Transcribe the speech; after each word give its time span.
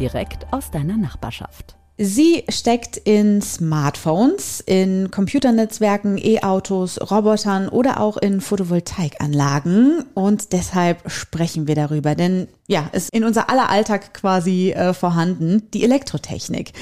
direkt 0.00 0.50
aus 0.52 0.70
deiner 0.70 0.96
Nachbarschaft. 0.96 1.79
Sie 2.02 2.44
steckt 2.48 2.96
in 2.96 3.42
Smartphones, 3.42 4.60
in 4.64 5.10
Computernetzwerken, 5.10 6.16
E-Autos, 6.16 6.98
Robotern 7.10 7.68
oder 7.68 8.00
auch 8.00 8.16
in 8.16 8.40
Photovoltaikanlagen. 8.40 10.06
Und 10.14 10.54
deshalb 10.54 11.10
sprechen 11.10 11.68
wir 11.68 11.74
darüber, 11.74 12.14
denn 12.14 12.48
ja, 12.68 12.88
ist 12.92 13.12
in 13.12 13.24
unser 13.24 13.50
aller 13.50 13.68
Alltag 13.68 14.14
quasi 14.14 14.70
äh, 14.70 14.94
vorhanden, 14.94 15.68
die 15.74 15.82
Elektrotechnik. 15.82 16.72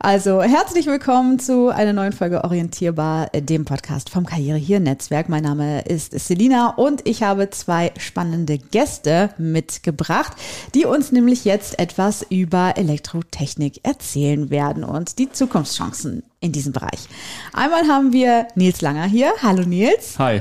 Also 0.00 0.42
herzlich 0.42 0.86
willkommen 0.86 1.38
zu 1.38 1.68
einer 1.68 1.92
neuen 1.92 2.12
Folge 2.12 2.42
Orientierbar, 2.42 3.28
äh, 3.32 3.40
dem 3.40 3.64
Podcast 3.64 4.10
vom 4.10 4.26
Karriere 4.26 4.58
hier 4.58 4.80
Netzwerk. 4.80 5.28
Mein 5.28 5.44
Name 5.44 5.82
ist 5.82 6.18
Selina 6.18 6.70
und 6.70 7.06
ich 7.06 7.22
habe 7.22 7.48
zwei 7.50 7.92
spannende 7.96 8.58
Gäste 8.58 9.30
mitgebracht, 9.38 10.32
die 10.74 10.84
uns 10.84 11.12
nämlich 11.12 11.44
jetzt 11.44 11.78
etwas 11.78 12.26
über 12.28 12.76
Elektrotechnik 12.76 13.80
erzählen 13.84 14.50
werden 14.50 14.65
und 14.74 15.18
die 15.18 15.30
Zukunftschancen 15.30 16.22
in 16.40 16.52
diesem 16.52 16.72
Bereich. 16.72 17.08
Einmal 17.52 17.86
haben 17.88 18.12
wir 18.12 18.48
Nils 18.54 18.80
Langer 18.80 19.04
hier. 19.04 19.32
Hallo 19.42 19.62
Nils. 19.62 20.18
Hi. 20.18 20.40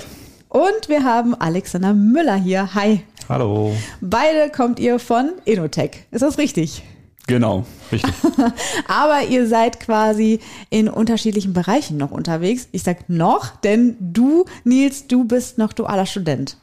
Und 0.49 0.87
wir 0.87 1.03
haben 1.03 1.35
Alexander 1.35 1.93
Müller 1.93 2.35
hier. 2.35 2.73
Hi. 2.73 3.03
Hallo. 3.27 3.75
Beide 4.01 4.51
kommt 4.51 4.79
ihr 4.79 4.99
von 4.99 5.33
Inotech. 5.45 6.05
Ist 6.11 6.21
das 6.21 6.37
richtig? 6.37 6.83
Genau, 7.27 7.65
richtig. 7.91 8.13
Aber 8.87 9.23
ihr 9.23 9.47
seid 9.47 9.79
quasi 9.79 10.39
in 10.69 10.87
unterschiedlichen 10.87 11.53
Bereichen 11.53 11.97
noch 11.97 12.11
unterwegs. 12.11 12.67
Ich 12.71 12.83
sag 12.83 13.09
noch, 13.09 13.55
denn 13.57 13.97
du, 13.99 14.45
Nils, 14.63 15.07
du 15.07 15.25
bist 15.25 15.57
noch 15.57 15.73
dualer 15.73 16.05
Student. 16.05 16.57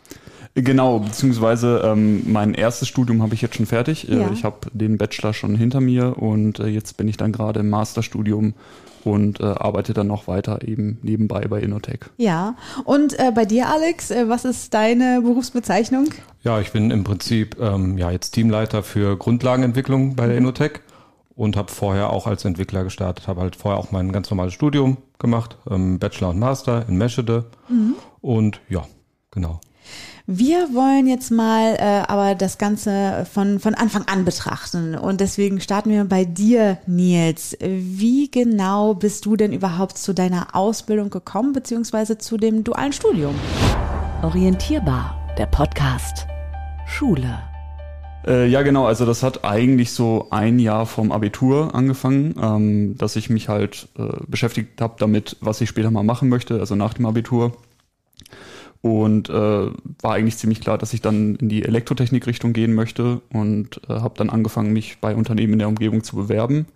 Genau, 0.54 0.98
beziehungsweise 0.98 1.82
ähm, 1.84 2.30
mein 2.30 2.52
erstes 2.52 2.86
Studium 2.88 3.22
habe 3.22 3.34
ich 3.34 3.40
jetzt 3.40 3.56
schon 3.56 3.66
fertig. 3.66 4.08
Äh, 4.10 4.20
Ja. 4.20 4.30
Ich 4.32 4.44
habe 4.44 4.58
den 4.72 4.98
Bachelor 4.98 5.32
schon 5.32 5.54
hinter 5.56 5.80
mir 5.80 6.18
und 6.18 6.58
äh, 6.60 6.66
jetzt 6.66 6.96
bin 6.98 7.08
ich 7.08 7.16
dann 7.16 7.32
gerade 7.32 7.60
im 7.60 7.70
Masterstudium 7.70 8.52
und 9.04 9.40
äh, 9.40 9.44
arbeite 9.44 9.94
dann 9.94 10.06
noch 10.08 10.28
weiter 10.28 10.60
eben 10.66 10.98
nebenbei 11.02 11.40
bei 11.48 11.60
Innotech. 11.60 12.00
Ja. 12.18 12.54
Und 12.84 13.18
äh, 13.18 13.32
bei 13.34 13.46
dir, 13.46 13.68
Alex, 13.68 14.10
äh, 14.10 14.28
was 14.28 14.44
ist 14.44 14.74
deine 14.74 15.22
Berufsbezeichnung? 15.22 16.08
Ja, 16.44 16.60
ich 16.60 16.70
bin 16.72 16.90
im 16.90 17.02
Prinzip 17.02 17.56
ähm, 17.60 17.96
ja 17.98 18.10
jetzt 18.10 18.32
Teamleiter 18.32 18.82
für 18.82 19.16
Grundlagenentwicklung 19.16 20.16
bei 20.16 20.26
der 20.26 20.36
Innotech 20.36 20.80
und 21.34 21.56
habe 21.56 21.72
vorher 21.72 22.10
auch 22.10 22.26
als 22.26 22.44
Entwickler 22.44 22.84
gestartet, 22.84 23.26
habe 23.26 23.40
halt 23.40 23.56
vorher 23.56 23.80
auch 23.80 23.90
mein 23.90 24.12
ganz 24.12 24.30
normales 24.30 24.52
Studium 24.52 24.98
gemacht, 25.18 25.56
ähm, 25.70 25.98
Bachelor 25.98 26.28
und 26.30 26.38
Master 26.38 26.84
in 26.88 26.96
Meschede 26.98 27.46
und 28.20 28.60
ja, 28.68 28.84
genau. 29.30 29.58
Wir 30.26 30.72
wollen 30.72 31.08
jetzt 31.08 31.32
mal 31.32 31.74
äh, 31.74 32.02
aber 32.06 32.36
das 32.36 32.56
Ganze 32.56 33.26
von, 33.32 33.58
von 33.58 33.74
Anfang 33.74 34.04
an 34.06 34.24
betrachten. 34.24 34.94
Und 34.94 35.20
deswegen 35.20 35.60
starten 35.60 35.90
wir 35.90 36.04
bei 36.04 36.24
dir, 36.24 36.78
Nils. 36.86 37.56
Wie 37.60 38.30
genau 38.30 38.94
bist 38.94 39.26
du 39.26 39.34
denn 39.34 39.52
überhaupt 39.52 39.98
zu 39.98 40.12
deiner 40.14 40.54
Ausbildung 40.54 41.10
gekommen, 41.10 41.52
beziehungsweise 41.52 42.18
zu 42.18 42.36
dem 42.36 42.62
dualen 42.62 42.92
Studium? 42.92 43.34
Orientierbar, 44.22 45.18
der 45.38 45.46
Podcast. 45.46 46.28
Schule. 46.86 47.40
Äh, 48.24 48.46
ja, 48.46 48.62
genau, 48.62 48.86
also 48.86 49.04
das 49.04 49.24
hat 49.24 49.44
eigentlich 49.44 49.90
so 49.90 50.28
ein 50.30 50.60
Jahr 50.60 50.86
vom 50.86 51.10
Abitur 51.10 51.74
angefangen, 51.74 52.36
ähm, 52.40 52.96
dass 52.96 53.16
ich 53.16 53.28
mich 53.28 53.48
halt 53.48 53.88
äh, 53.98 54.04
beschäftigt 54.28 54.80
habe 54.80 54.94
damit, 54.98 55.36
was 55.40 55.60
ich 55.60 55.68
später 55.68 55.90
mal 55.90 56.04
machen 56.04 56.28
möchte, 56.28 56.60
also 56.60 56.76
nach 56.76 56.94
dem 56.94 57.06
Abitur. 57.06 57.56
Und 58.82 59.30
äh, 59.30 59.32
war 59.32 60.12
eigentlich 60.14 60.36
ziemlich 60.38 60.60
klar, 60.60 60.76
dass 60.76 60.92
ich 60.92 61.00
dann 61.00 61.36
in 61.36 61.48
die 61.48 61.64
Elektrotechnik-Richtung 61.64 62.52
gehen 62.52 62.74
möchte 62.74 63.22
und 63.32 63.80
äh, 63.88 63.94
habe 63.94 64.14
dann 64.16 64.28
angefangen, 64.28 64.72
mich 64.72 64.98
bei 65.00 65.14
Unternehmen 65.14 65.52
in 65.52 65.60
der 65.60 65.68
Umgebung 65.68 66.02
zu 66.02 66.16
bewerben, 66.16 66.66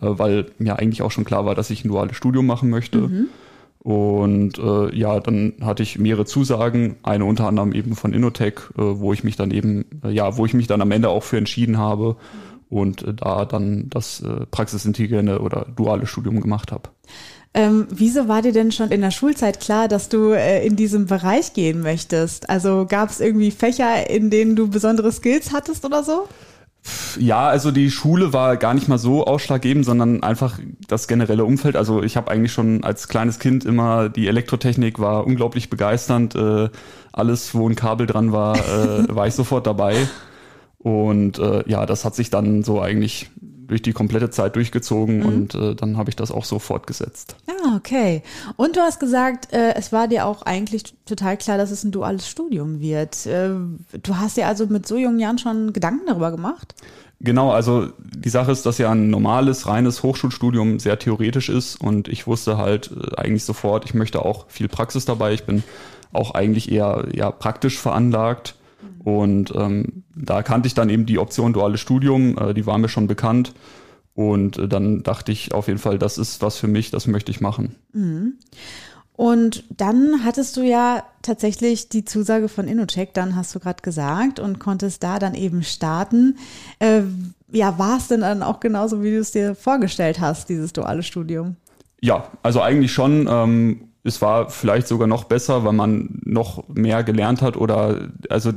äh, 0.00 0.06
weil 0.06 0.46
mir 0.58 0.78
eigentlich 0.78 1.02
auch 1.02 1.10
schon 1.10 1.24
klar 1.24 1.44
war, 1.46 1.56
dass 1.56 1.70
ich 1.70 1.84
ein 1.84 1.88
duales 1.88 2.16
Studium 2.16 2.46
machen 2.46 2.70
möchte. 2.70 2.98
Und 3.82 4.58
äh, 4.58 4.94
ja, 4.94 5.20
dann 5.20 5.54
hatte 5.62 5.82
ich 5.82 5.98
mehrere 5.98 6.26
Zusagen, 6.26 6.96
eine 7.02 7.24
unter 7.24 7.48
anderem 7.48 7.72
eben 7.72 7.96
von 7.96 8.12
Innotech, 8.12 8.60
äh, 8.76 8.82
wo 8.82 9.12
ich 9.12 9.24
mich 9.24 9.36
dann 9.36 9.50
eben, 9.50 9.86
äh, 10.04 10.10
ja, 10.10 10.36
wo 10.36 10.44
ich 10.44 10.54
mich 10.54 10.66
dann 10.66 10.82
am 10.82 10.90
Ende 10.90 11.08
auch 11.08 11.22
für 11.22 11.38
entschieden 11.38 11.78
habe 11.78 12.16
und 12.68 13.02
äh, 13.02 13.14
da 13.14 13.46
dann 13.46 13.88
das 13.88 14.20
äh, 14.20 14.46
praxisintegrierende 14.50 15.40
oder 15.40 15.66
duale 15.74 16.06
Studium 16.06 16.40
gemacht 16.40 16.72
habe. 16.72 16.90
Ähm, 17.52 17.88
wieso 17.90 18.28
war 18.28 18.42
dir 18.42 18.52
denn 18.52 18.70
schon 18.70 18.90
in 18.90 19.00
der 19.00 19.10
Schulzeit 19.10 19.58
klar, 19.58 19.88
dass 19.88 20.08
du 20.08 20.30
äh, 20.30 20.64
in 20.64 20.76
diesem 20.76 21.06
Bereich 21.06 21.52
gehen 21.52 21.80
möchtest? 21.80 22.48
Also 22.48 22.86
gab 22.88 23.10
es 23.10 23.20
irgendwie 23.20 23.50
Fächer, 23.50 24.08
in 24.08 24.30
denen 24.30 24.54
du 24.54 24.68
besondere 24.68 25.10
Skills 25.10 25.52
hattest 25.52 25.84
oder 25.84 26.04
so? 26.04 26.28
Ja, 27.18 27.48
also 27.48 27.72
die 27.72 27.90
Schule 27.90 28.32
war 28.32 28.56
gar 28.56 28.72
nicht 28.72 28.88
mal 28.88 28.98
so 28.98 29.26
ausschlaggebend, 29.26 29.84
sondern 29.84 30.22
einfach 30.22 30.58
das 30.88 31.08
generelle 31.08 31.44
Umfeld. 31.44 31.76
Also 31.76 32.02
ich 32.02 32.16
habe 32.16 32.30
eigentlich 32.30 32.52
schon 32.52 32.84
als 32.84 33.08
kleines 33.08 33.38
Kind 33.38 33.64
immer 33.64 34.08
die 34.08 34.28
Elektrotechnik 34.28 34.98
war 34.98 35.26
unglaublich 35.26 35.68
begeisternd. 35.68 36.34
Äh, 36.36 36.70
alles, 37.12 37.54
wo 37.54 37.68
ein 37.68 37.74
Kabel 37.74 38.06
dran 38.06 38.32
war, 38.32 38.56
äh, 38.56 39.04
war 39.14 39.26
ich 39.26 39.34
sofort 39.34 39.66
dabei. 39.66 39.96
Und 40.78 41.38
äh, 41.38 41.68
ja, 41.68 41.84
das 41.84 42.04
hat 42.04 42.14
sich 42.14 42.30
dann 42.30 42.62
so 42.62 42.80
eigentlich 42.80 43.30
durch 43.70 43.82
die 43.82 43.92
komplette 43.92 44.30
Zeit 44.30 44.56
durchgezogen 44.56 45.22
und 45.22 45.54
äh, 45.54 45.76
dann 45.76 45.96
habe 45.96 46.10
ich 46.10 46.16
das 46.16 46.32
auch 46.32 46.44
so 46.44 46.58
fortgesetzt. 46.58 47.36
Ah, 47.46 47.76
okay. 47.76 48.22
Und 48.56 48.76
du 48.76 48.80
hast 48.80 48.98
gesagt, 48.98 49.52
äh, 49.52 49.74
es 49.76 49.92
war 49.92 50.08
dir 50.08 50.26
auch 50.26 50.42
eigentlich 50.42 50.82
total 51.06 51.36
klar, 51.36 51.56
dass 51.56 51.70
es 51.70 51.84
ein 51.84 51.92
duales 51.92 52.28
Studium 52.28 52.80
wird. 52.80 53.26
Äh, 53.26 53.50
du 54.02 54.16
hast 54.16 54.36
dir 54.36 54.48
also 54.48 54.66
mit 54.66 54.88
so 54.88 54.96
jungen 54.96 55.20
Jahren 55.20 55.38
schon 55.38 55.72
Gedanken 55.72 56.06
darüber 56.06 56.32
gemacht? 56.32 56.74
Genau, 57.20 57.52
also 57.52 57.90
die 58.00 58.28
Sache 58.28 58.50
ist, 58.50 58.66
dass 58.66 58.78
ja 58.78 58.90
ein 58.90 59.08
normales, 59.08 59.68
reines 59.68 60.02
Hochschulstudium 60.02 60.80
sehr 60.80 60.98
theoretisch 60.98 61.48
ist 61.48 61.80
und 61.80 62.08
ich 62.08 62.26
wusste 62.26 62.58
halt 62.58 62.90
äh, 62.90 63.16
eigentlich 63.16 63.44
sofort, 63.44 63.84
ich 63.84 63.94
möchte 63.94 64.24
auch 64.24 64.46
viel 64.48 64.66
Praxis 64.66 65.04
dabei. 65.04 65.32
Ich 65.32 65.44
bin 65.44 65.62
auch 66.12 66.32
eigentlich 66.34 66.72
eher 66.72 67.06
ja, 67.12 67.30
praktisch 67.30 67.78
veranlagt 67.78 68.56
und 69.04 69.52
ähm, 69.54 69.99
da 70.22 70.42
kannte 70.42 70.66
ich 70.66 70.74
dann 70.74 70.88
eben 70.88 71.06
die 71.06 71.18
Option 71.18 71.52
duales 71.52 71.80
Studium, 71.80 72.36
äh, 72.38 72.54
die 72.54 72.66
war 72.66 72.78
mir 72.78 72.88
schon 72.88 73.06
bekannt 73.06 73.54
und 74.14 74.58
äh, 74.58 74.68
dann 74.68 75.02
dachte 75.02 75.32
ich 75.32 75.54
auf 75.54 75.66
jeden 75.68 75.78
Fall, 75.78 75.98
das 75.98 76.18
ist 76.18 76.42
was 76.42 76.56
für 76.58 76.68
mich, 76.68 76.90
das 76.90 77.06
möchte 77.06 77.30
ich 77.30 77.40
machen. 77.40 77.76
Und 79.20 79.64
dann 79.68 80.24
hattest 80.24 80.56
du 80.56 80.62
ja 80.62 81.02
tatsächlich 81.20 81.90
die 81.90 82.06
Zusage 82.06 82.48
von 82.48 82.66
Innotech, 82.66 83.10
dann 83.12 83.36
hast 83.36 83.54
du 83.54 83.60
gerade 83.60 83.82
gesagt, 83.82 84.40
und 84.40 84.58
konntest 84.58 85.02
da 85.02 85.18
dann 85.18 85.34
eben 85.34 85.62
starten. 85.62 86.38
Äh, 86.78 87.02
ja, 87.52 87.78
war 87.78 87.98
es 87.98 88.08
denn 88.08 88.22
dann 88.22 88.42
auch 88.42 88.60
genauso, 88.60 89.02
wie 89.02 89.10
du 89.10 89.18
es 89.18 89.32
dir 89.32 89.54
vorgestellt 89.54 90.20
hast, 90.20 90.48
dieses 90.48 90.72
duale 90.72 91.02
Studium? 91.02 91.56
Ja, 92.00 92.30
also 92.42 92.62
eigentlich 92.62 92.92
schon. 92.92 93.28
Ähm, 93.30 93.88
es 94.02 94.22
war 94.22 94.48
vielleicht 94.48 94.88
sogar 94.88 95.06
noch 95.06 95.24
besser, 95.24 95.64
weil 95.64 95.74
man 95.74 96.20
noch 96.24 96.66
mehr 96.68 97.04
gelernt 97.04 97.42
hat 97.42 97.58
oder 97.58 98.08
also 98.30 98.52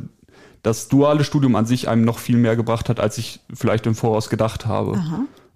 das 0.63 0.87
duale 0.87 1.23
Studium 1.23 1.55
an 1.55 1.65
sich 1.65 1.87
einem 1.87 2.03
noch 2.03 2.17
viel 2.17 2.37
mehr 2.37 2.55
gebracht 2.55 2.89
hat, 2.89 2.99
als 2.99 3.17
ich 3.17 3.41
vielleicht 3.53 3.85
im 3.85 3.95
Voraus 3.95 4.29
gedacht 4.29 4.65
habe. 4.65 4.99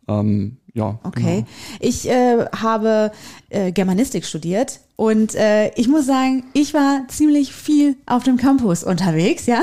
Ähm, 0.07 0.57
ja. 0.73 0.99
Okay. 1.03 1.45
Ich 1.79 2.07
äh, 2.07 2.45
habe 2.55 3.11
äh, 3.49 3.71
Germanistik 3.71 4.25
studiert 4.25 4.79
und 4.95 5.35
äh, 5.35 5.69
ich 5.75 5.87
muss 5.87 6.05
sagen, 6.05 6.45
ich 6.53 6.73
war 6.73 7.01
ziemlich 7.07 7.51
viel 7.51 7.97
auf 8.05 8.23
dem 8.23 8.37
Campus 8.37 8.83
unterwegs, 8.83 9.47
ja. 9.47 9.61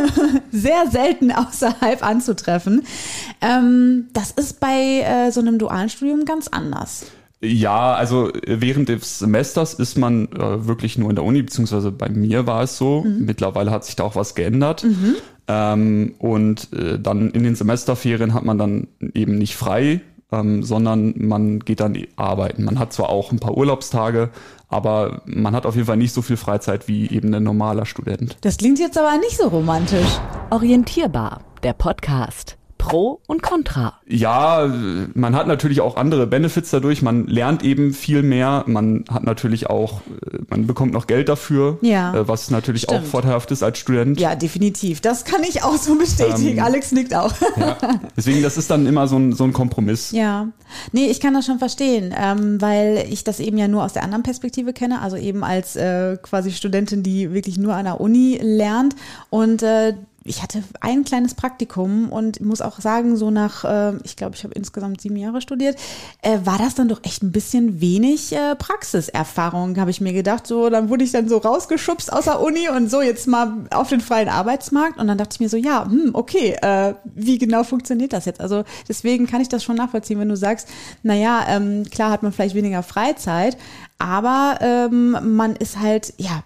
Sehr 0.52 0.90
selten 0.90 1.32
außerhalb 1.32 2.04
anzutreffen. 2.04 2.82
Ähm, 3.40 4.08
das 4.12 4.32
ist 4.32 4.60
bei 4.60 5.00
äh, 5.00 5.32
so 5.32 5.40
einem 5.40 5.58
dualen 5.58 5.88
Studium 5.88 6.24
ganz 6.24 6.48
anders. 6.48 7.06
Ja, 7.42 7.94
also 7.94 8.32
äh, 8.32 8.60
während 8.60 8.88
des 8.88 9.18
Semesters 9.18 9.74
ist 9.74 9.96
man 9.96 10.28
äh, 10.32 10.66
wirklich 10.66 10.98
nur 10.98 11.10
in 11.10 11.16
der 11.16 11.24
Uni, 11.24 11.42
beziehungsweise 11.42 11.90
bei 11.90 12.08
mir 12.08 12.46
war 12.46 12.62
es 12.62 12.76
so. 12.76 13.02
Mittlerweile 13.18 13.70
hat 13.70 13.84
sich 13.84 13.96
da 13.96 14.04
auch 14.04 14.16
was 14.16 14.34
geändert. 14.34 14.84
Ähm, 15.48 16.14
und 16.18 16.72
äh, 16.72 16.98
dann 16.98 17.30
in 17.30 17.42
den 17.42 17.54
Semesterferien 17.54 18.34
hat 18.34 18.44
man 18.44 18.58
dann 18.58 18.88
eben 19.14 19.36
nicht 19.38 19.56
frei, 19.56 20.00
ähm, 20.30 20.62
sondern 20.62 21.14
man 21.16 21.60
geht 21.60 21.80
dann 21.80 21.96
arbeiten. 22.16 22.64
Man 22.64 22.78
hat 22.78 22.92
zwar 22.92 23.08
auch 23.08 23.32
ein 23.32 23.40
paar 23.40 23.56
Urlaubstage, 23.56 24.30
aber 24.68 25.22
man 25.24 25.54
hat 25.54 25.66
auf 25.66 25.74
jeden 25.74 25.86
Fall 25.86 25.96
nicht 25.96 26.12
so 26.12 26.22
viel 26.22 26.36
Freizeit 26.36 26.88
wie 26.88 27.10
eben 27.10 27.34
ein 27.34 27.42
normaler 27.42 27.86
Student. 27.86 28.36
Das 28.42 28.58
klingt 28.58 28.78
jetzt 28.78 28.98
aber 28.98 29.18
nicht 29.18 29.38
so 29.38 29.48
romantisch. 29.48 30.18
Orientierbar, 30.50 31.40
der 31.62 31.72
Podcast. 31.72 32.59
Pro 32.80 33.20
und 33.26 33.42
Contra. 33.42 33.94
Ja, 34.06 34.68
man 35.14 35.36
hat 35.36 35.46
natürlich 35.46 35.80
auch 35.80 35.96
andere 35.96 36.26
Benefits 36.26 36.70
dadurch. 36.70 37.02
Man 37.02 37.26
lernt 37.26 37.62
eben 37.62 37.92
viel 37.92 38.22
mehr. 38.22 38.64
Man 38.66 39.04
hat 39.10 39.22
natürlich 39.24 39.68
auch, 39.68 40.00
äh, 40.32 40.38
man 40.48 40.66
bekommt 40.66 40.92
noch 40.92 41.06
Geld 41.06 41.28
dafür, 41.28 41.78
Ja. 41.82 42.14
äh, 42.14 42.26
was 42.28 42.50
natürlich 42.50 42.82
Stimmt. 42.82 43.00
auch 43.02 43.04
vorteilhaft 43.04 43.50
ist 43.50 43.62
als 43.62 43.78
Student. 43.78 44.18
Ja, 44.20 44.34
definitiv. 44.34 45.00
Das 45.00 45.24
kann 45.24 45.42
ich 45.42 45.62
auch 45.62 45.76
so 45.76 45.96
bestätigen. 45.96 46.58
Ähm, 46.58 46.64
Alex 46.64 46.92
nickt 46.92 47.14
auch. 47.14 47.32
Deswegen, 48.16 48.42
das 48.42 48.56
ist 48.56 48.70
dann 48.70 48.86
immer 48.86 49.06
so 49.08 49.16
ein, 49.16 49.32
so 49.32 49.44
ein 49.44 49.52
Kompromiss. 49.52 50.10
Ja, 50.12 50.48
nee, 50.92 51.06
ich 51.06 51.20
kann 51.20 51.34
das 51.34 51.46
schon 51.46 51.58
verstehen, 51.58 52.14
ähm, 52.16 52.60
weil 52.60 53.04
ich 53.10 53.24
das 53.24 53.40
eben 53.40 53.58
ja 53.58 53.68
nur 53.68 53.84
aus 53.84 53.92
der 53.92 54.02
anderen 54.02 54.22
Perspektive 54.22 54.72
kenne, 54.72 55.00
also 55.02 55.16
eben 55.16 55.44
als 55.44 55.76
äh, 55.76 56.16
quasi 56.22 56.50
Studentin, 56.52 57.02
die 57.02 57.32
wirklich 57.32 57.58
nur 57.58 57.74
an 57.74 57.84
der 57.84 58.00
Uni 58.00 58.38
lernt 58.42 58.96
und 59.30 59.62
äh, 59.62 59.94
ich 60.22 60.42
hatte 60.42 60.62
ein 60.80 61.04
kleines 61.04 61.34
Praktikum 61.34 62.10
und 62.10 62.40
muss 62.40 62.60
auch 62.60 62.78
sagen, 62.80 63.16
so 63.16 63.30
nach, 63.30 63.64
äh, 63.64 63.96
ich 64.04 64.16
glaube, 64.16 64.36
ich 64.36 64.44
habe 64.44 64.52
insgesamt 64.54 65.00
sieben 65.00 65.16
Jahre 65.16 65.40
studiert, 65.40 65.78
äh, 66.20 66.38
war 66.44 66.58
das 66.58 66.74
dann 66.74 66.88
doch 66.88 67.00
echt 67.04 67.22
ein 67.22 67.32
bisschen 67.32 67.80
wenig 67.80 68.32
äh, 68.32 68.54
Praxiserfahrung, 68.54 69.78
habe 69.78 69.90
ich 69.90 70.02
mir 70.02 70.12
gedacht. 70.12 70.46
So, 70.46 70.68
dann 70.68 70.90
wurde 70.90 71.04
ich 71.04 71.12
dann 71.12 71.28
so 71.28 71.38
rausgeschubst 71.38 72.12
aus 72.12 72.24
der 72.24 72.40
Uni 72.40 72.68
und 72.68 72.90
so 72.90 73.00
jetzt 73.00 73.26
mal 73.28 73.66
auf 73.70 73.88
den 73.88 74.02
freien 74.02 74.28
Arbeitsmarkt. 74.28 74.98
Und 74.98 75.06
dann 75.06 75.16
dachte 75.16 75.34
ich 75.34 75.40
mir 75.40 75.48
so, 75.48 75.56
ja, 75.56 75.86
hm, 75.86 76.10
okay, 76.12 76.54
äh, 76.60 76.94
wie 77.14 77.38
genau 77.38 77.64
funktioniert 77.64 78.12
das 78.12 78.26
jetzt? 78.26 78.42
Also 78.42 78.64
deswegen 78.88 79.26
kann 79.26 79.40
ich 79.40 79.48
das 79.48 79.64
schon 79.64 79.76
nachvollziehen, 79.76 80.18
wenn 80.18 80.28
du 80.28 80.36
sagst, 80.36 80.68
naja, 81.02 81.46
ähm, 81.48 81.84
klar 81.90 82.10
hat 82.10 82.22
man 82.22 82.32
vielleicht 82.32 82.54
weniger 82.54 82.82
Freizeit, 82.82 83.56
aber 83.98 84.58
ähm, 84.60 85.36
man 85.36 85.56
ist 85.56 85.78
halt, 85.78 86.12
ja, 86.18 86.42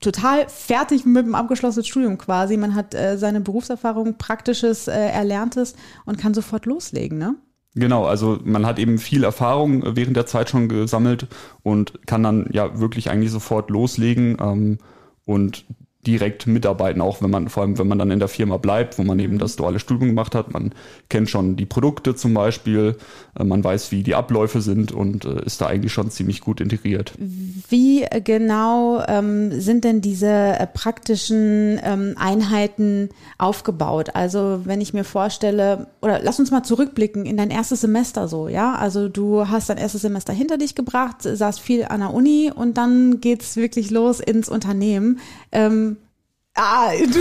total 0.00 0.48
fertig 0.48 1.04
mit 1.04 1.26
dem 1.26 1.34
abgeschlossenen 1.34 1.84
Studium 1.84 2.18
quasi. 2.18 2.56
Man 2.56 2.74
hat 2.74 2.94
äh, 2.94 3.18
seine 3.18 3.40
Berufserfahrung, 3.40 4.16
praktisches, 4.16 4.88
äh, 4.88 4.92
Erlerntes 4.92 5.74
und 6.04 6.18
kann 6.18 6.34
sofort 6.34 6.66
loslegen, 6.66 7.18
ne? 7.18 7.34
Genau, 7.74 8.06
also 8.06 8.38
man 8.44 8.66
hat 8.66 8.78
eben 8.78 8.98
viel 8.98 9.24
Erfahrung 9.24 9.82
äh, 9.82 9.96
während 9.96 10.16
der 10.16 10.26
Zeit 10.26 10.48
schon 10.50 10.68
gesammelt 10.68 11.26
und 11.62 12.06
kann 12.06 12.22
dann 12.22 12.48
ja 12.52 12.78
wirklich 12.80 13.10
eigentlich 13.10 13.32
sofort 13.32 13.70
loslegen 13.70 14.36
ähm, 14.40 14.78
und 15.24 15.64
direkt 16.08 16.46
mitarbeiten, 16.46 17.02
auch 17.02 17.20
wenn 17.20 17.30
man, 17.30 17.50
vor 17.50 17.62
allem 17.62 17.78
wenn 17.78 17.86
man 17.86 17.98
dann 17.98 18.10
in 18.10 18.18
der 18.18 18.28
Firma 18.28 18.56
bleibt, 18.56 18.98
wo 18.98 19.02
man 19.02 19.18
eben 19.18 19.38
das 19.38 19.56
duale 19.56 19.78
Studium 19.78 20.08
gemacht 20.08 20.34
hat. 20.34 20.50
Man 20.54 20.72
kennt 21.10 21.28
schon 21.28 21.56
die 21.56 21.66
Produkte 21.66 22.14
zum 22.14 22.32
Beispiel, 22.32 22.96
äh, 23.38 23.44
man 23.44 23.62
weiß, 23.62 23.92
wie 23.92 24.02
die 24.02 24.14
Abläufe 24.14 24.62
sind 24.62 24.90
und 24.90 25.26
äh, 25.26 25.44
ist 25.44 25.60
da 25.60 25.66
eigentlich 25.66 25.92
schon 25.92 26.10
ziemlich 26.10 26.40
gut 26.40 26.62
integriert. 26.62 27.12
Wie 27.18 28.06
genau 28.24 29.02
ähm, 29.06 29.60
sind 29.60 29.84
denn 29.84 30.00
diese 30.00 30.28
äh, 30.28 30.66
praktischen 30.66 31.78
ähm, 31.84 32.14
Einheiten 32.18 33.10
aufgebaut? 33.36 34.14
Also 34.14 34.62
wenn 34.64 34.80
ich 34.80 34.94
mir 34.94 35.04
vorstelle, 35.04 35.88
oder 36.00 36.20
lass 36.22 36.40
uns 36.40 36.50
mal 36.50 36.62
zurückblicken 36.62 37.26
in 37.26 37.36
dein 37.36 37.50
erstes 37.50 37.82
Semester 37.82 38.28
so, 38.28 38.48
ja? 38.48 38.76
Also 38.76 39.10
du 39.10 39.46
hast 39.46 39.68
dein 39.68 39.76
erstes 39.76 40.00
Semester 40.00 40.32
hinter 40.32 40.56
dich 40.56 40.74
gebracht, 40.74 41.16
saßt 41.20 41.60
viel 41.60 41.84
an 41.84 42.00
der 42.00 42.14
Uni 42.14 42.50
und 42.54 42.78
dann 42.78 43.20
geht's 43.20 43.56
wirklich 43.56 43.90
los 43.90 44.20
ins 44.20 44.48
Unternehmen. 44.48 45.20
Ähm, 45.52 45.97
Ah, 46.60 46.90
du, 46.90 47.20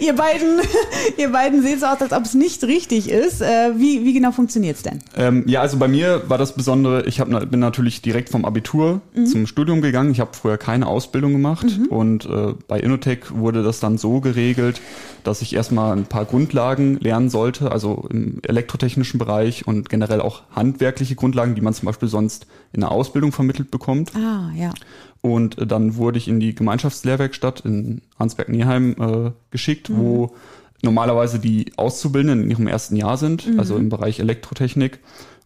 ihr 0.04 0.14
beiden, 0.14 0.58
ihr 1.18 1.30
beiden 1.30 1.62
seht 1.62 1.80
so 1.80 1.86
aus, 1.86 2.00
als 2.00 2.12
ob 2.12 2.24
es 2.24 2.32
nicht 2.32 2.64
richtig 2.64 3.10
ist. 3.10 3.42
Äh, 3.42 3.72
wie, 3.76 4.06
wie 4.06 4.14
genau 4.14 4.32
funktioniert's 4.32 4.82
denn? 4.82 5.00
Ähm, 5.16 5.44
ja, 5.46 5.60
also 5.60 5.76
bei 5.76 5.86
mir 5.86 6.22
war 6.28 6.38
das 6.38 6.54
Besondere, 6.54 7.04
ich 7.04 7.20
hab, 7.20 7.28
bin 7.50 7.60
natürlich 7.60 8.00
direkt 8.00 8.30
vom 8.30 8.46
Abitur 8.46 9.02
zum 9.30 9.46
Studium 9.46 9.82
gegangen. 9.82 10.12
Ich 10.12 10.20
habe 10.20 10.30
vorher 10.32 10.56
keine 10.56 10.86
Ausbildung 10.86 11.32
gemacht 11.32 11.66
und 11.90 12.24
äh, 12.24 12.54
bei 12.66 12.80
Innotech 12.80 13.34
wurde 13.34 13.62
das 13.62 13.80
dann 13.80 13.98
so 13.98 14.20
geregelt, 14.20 14.80
dass 15.24 15.42
ich 15.42 15.54
erstmal 15.54 15.94
ein 15.96 16.06
paar 16.06 16.24
Grundlagen 16.24 16.98
lernen 17.00 17.28
sollte, 17.28 17.70
also 17.70 18.06
im 18.10 18.40
elektrotechnischen 18.42 19.18
Bereich 19.18 19.66
und 19.66 19.90
generell 19.90 20.20
auch 20.20 20.42
handwerkliche 20.54 21.16
Grundlagen, 21.16 21.54
die 21.54 21.60
man 21.60 21.74
zum 21.74 21.86
Beispiel 21.86 22.08
sonst 22.08 22.46
in 22.72 22.80
der 22.80 22.90
Ausbildung 22.90 23.32
vermittelt 23.32 23.70
bekommt. 23.70 24.14
Ah, 24.16 24.50
ja. 24.56 24.72
Und 25.24 25.56
äh, 25.56 25.66
dann 25.66 25.96
wurde 25.96 26.18
ich 26.18 26.28
in 26.28 26.38
die 26.38 26.54
Gemeinschaftslehrwerkstatt 26.54 27.60
in 27.60 28.02
Arnsberg-Neheim 28.18 28.96
äh, 29.00 29.30
geschickt, 29.50 29.88
wo 29.90 30.34
normalerweise 30.82 31.38
die 31.38 31.72
Auszubildenden 31.78 32.42
in 32.42 32.50
ihrem 32.50 32.66
ersten 32.66 32.94
Jahr 32.94 33.16
sind, 33.16 33.48
also 33.56 33.78
im 33.78 33.88
Bereich 33.88 34.20
Elektrotechnik. 34.20 34.98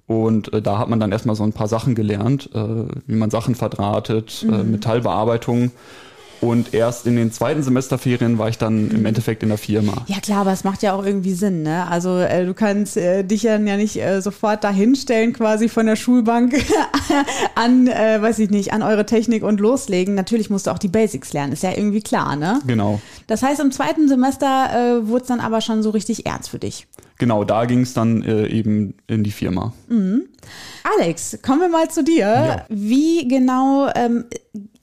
Und 0.08 0.52
äh, 0.52 0.60
da 0.60 0.78
hat 0.80 0.88
man 0.88 0.98
dann 0.98 1.12
erstmal 1.12 1.36
so 1.36 1.44
ein 1.44 1.52
paar 1.52 1.68
Sachen 1.68 1.94
gelernt, 1.94 2.50
äh, 2.54 2.86
wie 3.06 3.14
man 3.14 3.30
Sachen 3.30 3.54
verdrahtet, 3.54 4.44
äh, 4.50 4.64
Metallbearbeitung. 4.64 5.70
Und 6.40 6.72
erst 6.72 7.06
in 7.06 7.16
den 7.16 7.32
zweiten 7.32 7.62
Semesterferien 7.62 8.38
war 8.38 8.48
ich 8.48 8.58
dann 8.58 8.90
im 8.90 9.04
Endeffekt 9.06 9.42
in 9.42 9.48
der 9.48 9.58
Firma. 9.58 10.04
Ja 10.06 10.20
klar, 10.20 10.42
aber 10.42 10.52
es 10.52 10.64
macht 10.64 10.82
ja 10.82 10.92
auch 10.92 11.04
irgendwie 11.04 11.32
Sinn, 11.32 11.62
ne? 11.62 11.86
Also 11.88 12.18
äh, 12.18 12.46
du 12.46 12.54
kannst 12.54 12.96
äh, 12.96 13.24
dich 13.24 13.42
dann 13.42 13.66
ja 13.66 13.76
nicht 13.76 14.00
äh, 14.00 14.20
sofort 14.20 14.62
dahinstellen, 14.62 15.32
quasi 15.32 15.68
von 15.68 15.86
der 15.86 15.96
Schulbank 15.96 16.54
an, 17.54 17.88
äh, 17.88 18.22
weiß 18.22 18.38
ich 18.38 18.50
nicht, 18.50 18.72
an 18.72 18.82
eure 18.82 19.04
Technik 19.04 19.42
und 19.42 19.60
loslegen. 19.60 20.14
Natürlich 20.14 20.48
musst 20.50 20.66
du 20.66 20.70
auch 20.70 20.78
die 20.78 20.88
Basics 20.88 21.32
lernen, 21.32 21.52
ist 21.52 21.62
ja 21.62 21.72
irgendwie 21.76 22.02
klar, 22.02 22.36
ne? 22.36 22.60
Genau. 22.66 23.00
Das 23.26 23.42
heißt, 23.42 23.60
im 23.60 23.72
zweiten 23.72 24.08
Semester 24.08 25.00
äh, 25.02 25.08
wurde 25.08 25.22
es 25.22 25.28
dann 25.28 25.40
aber 25.40 25.60
schon 25.60 25.82
so 25.82 25.90
richtig 25.90 26.26
ernst 26.26 26.50
für 26.50 26.58
dich. 26.58 26.86
Genau, 27.18 27.42
da 27.42 27.64
ging 27.64 27.80
es 27.80 27.94
dann 27.94 28.22
äh, 28.22 28.46
eben 28.46 28.94
in 29.08 29.24
die 29.24 29.32
Firma. 29.32 29.72
Alex, 30.98 31.38
kommen 31.42 31.62
wir 31.62 31.68
mal 31.68 31.90
zu 31.90 32.04
dir. 32.04 32.18
Ja. 32.18 32.66
Wie 32.68 33.26
genau 33.26 33.90
ähm, 33.94 34.24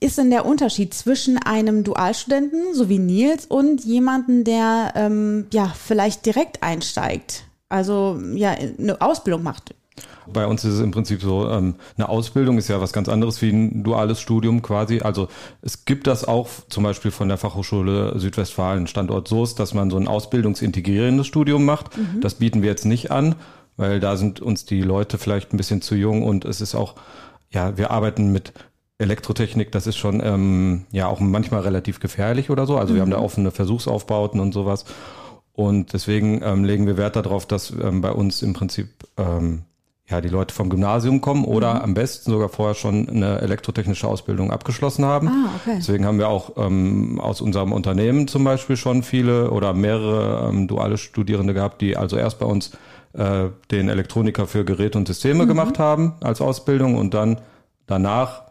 ist 0.00 0.18
denn 0.18 0.30
der 0.30 0.44
Unterschied 0.44 0.92
zwischen 0.94 1.38
einem 1.38 1.84
Dualstudenten, 1.84 2.74
so 2.74 2.88
wie 2.88 2.98
Nils, 2.98 3.46
und 3.46 3.84
jemanden, 3.84 4.44
der 4.44 4.92
ähm, 4.94 5.46
ja 5.52 5.72
vielleicht 5.74 6.26
direkt 6.26 6.62
einsteigt? 6.62 7.44
Also 7.68 8.20
ja, 8.34 8.50
eine 8.50 9.00
Ausbildung 9.00 9.42
macht. 9.42 9.74
Bei 10.32 10.46
uns 10.46 10.64
ist 10.64 10.74
es 10.74 10.80
im 10.80 10.90
Prinzip 10.90 11.22
so, 11.22 11.48
ähm, 11.48 11.76
eine 11.96 12.08
Ausbildung 12.08 12.58
ist 12.58 12.68
ja 12.68 12.80
was 12.80 12.92
ganz 12.92 13.08
anderes 13.08 13.40
wie 13.42 13.50
ein 13.50 13.84
duales 13.84 14.20
Studium 14.20 14.60
quasi. 14.60 15.00
Also 15.00 15.28
es 15.62 15.84
gibt 15.84 16.06
das 16.06 16.24
auch 16.24 16.48
zum 16.68 16.82
Beispiel 16.84 17.10
von 17.10 17.28
der 17.28 17.38
Fachhochschule 17.38 18.18
Südwestfalen 18.18 18.86
Standort 18.86 19.28
Soest, 19.28 19.60
dass 19.60 19.72
man 19.72 19.90
so 19.90 19.96
ein 19.96 20.08
ausbildungsintegrierendes 20.08 21.26
Studium 21.26 21.64
macht. 21.64 21.90
Das 22.20 22.34
bieten 22.34 22.62
wir 22.62 22.70
jetzt 22.70 22.84
nicht 22.84 23.10
an, 23.10 23.36
weil 23.76 24.00
da 24.00 24.16
sind 24.16 24.40
uns 24.40 24.64
die 24.64 24.82
Leute 24.82 25.16
vielleicht 25.18 25.52
ein 25.52 25.58
bisschen 25.58 25.80
zu 25.80 25.94
jung 25.94 26.22
und 26.22 26.44
es 26.44 26.60
ist 26.60 26.74
auch, 26.74 26.96
ja, 27.50 27.78
wir 27.78 27.90
arbeiten 27.90 28.32
mit 28.32 28.52
Elektrotechnik, 28.98 29.72
das 29.72 29.86
ist 29.86 29.96
schon 29.96 30.22
ähm, 30.24 30.86
ja 30.90 31.06
auch 31.06 31.20
manchmal 31.20 31.60
relativ 31.62 32.00
gefährlich 32.00 32.48
oder 32.50 32.66
so. 32.66 32.78
Also 32.78 32.94
wir 32.94 33.02
haben 33.02 33.10
da 33.10 33.18
offene 33.18 33.50
Versuchsaufbauten 33.50 34.40
und 34.40 34.52
sowas. 34.52 34.86
Und 35.52 35.92
deswegen 35.92 36.42
ähm, 36.42 36.64
legen 36.64 36.86
wir 36.86 36.96
Wert 36.96 37.16
darauf, 37.16 37.46
dass 37.46 37.70
ähm, 37.70 38.00
bei 38.00 38.12
uns 38.12 38.42
im 38.42 38.52
Prinzip 38.52 38.88
ähm, 39.16 39.62
ja 40.08 40.20
die 40.20 40.28
Leute 40.28 40.54
vom 40.54 40.70
Gymnasium 40.70 41.20
kommen 41.20 41.44
oder 41.44 41.82
am 41.82 41.94
besten 41.94 42.30
sogar 42.30 42.48
vorher 42.48 42.74
schon 42.74 43.08
eine 43.08 43.40
elektrotechnische 43.40 44.06
Ausbildung 44.06 44.50
abgeschlossen 44.50 45.04
haben. 45.04 45.28
Ah, 45.28 45.50
okay. 45.60 45.76
Deswegen 45.78 46.06
haben 46.06 46.18
wir 46.18 46.28
auch 46.28 46.52
ähm, 46.56 47.20
aus 47.20 47.40
unserem 47.40 47.72
Unternehmen 47.72 48.28
zum 48.28 48.44
Beispiel 48.44 48.76
schon 48.76 49.02
viele 49.02 49.50
oder 49.50 49.74
mehrere 49.74 50.48
ähm, 50.48 50.68
duale 50.68 50.96
Studierende 50.96 51.54
gehabt, 51.54 51.80
die 51.80 51.96
also 51.96 52.16
erst 52.16 52.38
bei 52.38 52.46
uns 52.46 52.72
äh, 53.14 53.48
den 53.70 53.88
Elektroniker 53.88 54.46
für 54.46 54.64
Geräte 54.64 54.96
und 54.96 55.08
Systeme 55.08 55.46
gemacht 55.46 55.78
haben 55.78 56.14
als 56.20 56.40
Ausbildung 56.40 56.96
und 56.96 57.14
dann 57.14 57.40
danach 57.86 58.42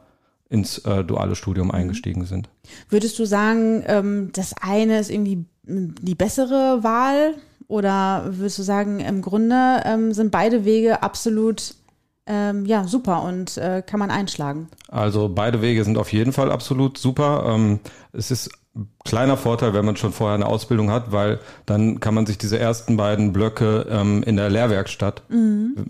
ins 0.49 0.79
äh, 0.79 1.03
duale 1.03 1.35
Studium 1.35 1.71
eingestiegen 1.71 2.25
sind. 2.25 2.49
Würdest 2.89 3.17
du 3.19 3.25
sagen, 3.25 3.83
ähm, 3.87 4.29
das 4.33 4.53
eine 4.61 4.99
ist 4.99 5.09
irgendwie 5.09 5.45
die 5.63 6.15
bessere 6.15 6.83
Wahl? 6.83 7.35
Oder 7.67 8.25
würdest 8.27 8.59
du 8.59 8.63
sagen, 8.63 8.99
im 8.99 9.21
Grunde 9.21 9.81
ähm, 9.85 10.13
sind 10.13 10.31
beide 10.31 10.65
Wege 10.65 11.01
absolut 11.01 11.75
ähm, 12.27 12.65
ja, 12.65 12.87
super 12.87 13.23
und 13.23 13.57
äh, 13.57 13.83
kann 13.85 13.99
man 13.99 14.11
einschlagen? 14.11 14.67
Also 14.87 15.29
beide 15.29 15.61
Wege 15.61 15.83
sind 15.83 15.97
auf 15.97 16.11
jeden 16.11 16.31
Fall 16.31 16.51
absolut 16.51 16.97
super. 16.97 17.45
Ähm, 17.47 17.79
es 18.13 18.31
ist 18.31 18.49
kleiner 19.03 19.37
Vorteil, 19.37 19.73
wenn 19.73 19.85
man 19.85 19.95
schon 19.95 20.11
vorher 20.11 20.35
eine 20.35 20.47
Ausbildung 20.47 20.91
hat, 20.91 21.11
weil 21.11 21.39
dann 21.65 21.99
kann 21.99 22.13
man 22.13 22.25
sich 22.25 22.37
diese 22.37 22.59
ersten 22.59 22.97
beiden 22.97 23.31
Blöcke 23.31 23.85
ähm, 23.89 24.23
in 24.23 24.35
der 24.35 24.49
Lehrwerkstatt 24.49 25.23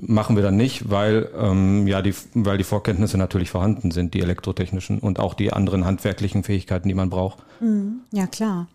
machen 0.01 0.35
wir 0.35 0.43
dann 0.43 0.55
nicht, 0.55 0.89
weil 0.89 1.29
ähm, 1.37 1.87
ja 1.87 2.01
die 2.01 2.13
weil 2.33 2.57
die 2.57 2.63
Vorkenntnisse 2.63 3.17
natürlich 3.17 3.49
vorhanden 3.49 3.91
sind, 3.91 4.13
die 4.13 4.21
elektrotechnischen 4.21 4.99
und 4.99 5.19
auch 5.19 5.33
die 5.33 5.51
anderen 5.51 5.85
handwerklichen 5.85 6.43
Fähigkeiten, 6.43 6.87
die 6.87 6.93
man 6.93 7.09
braucht. 7.09 7.39
Ja, 8.11 8.27
klar. 8.27 8.67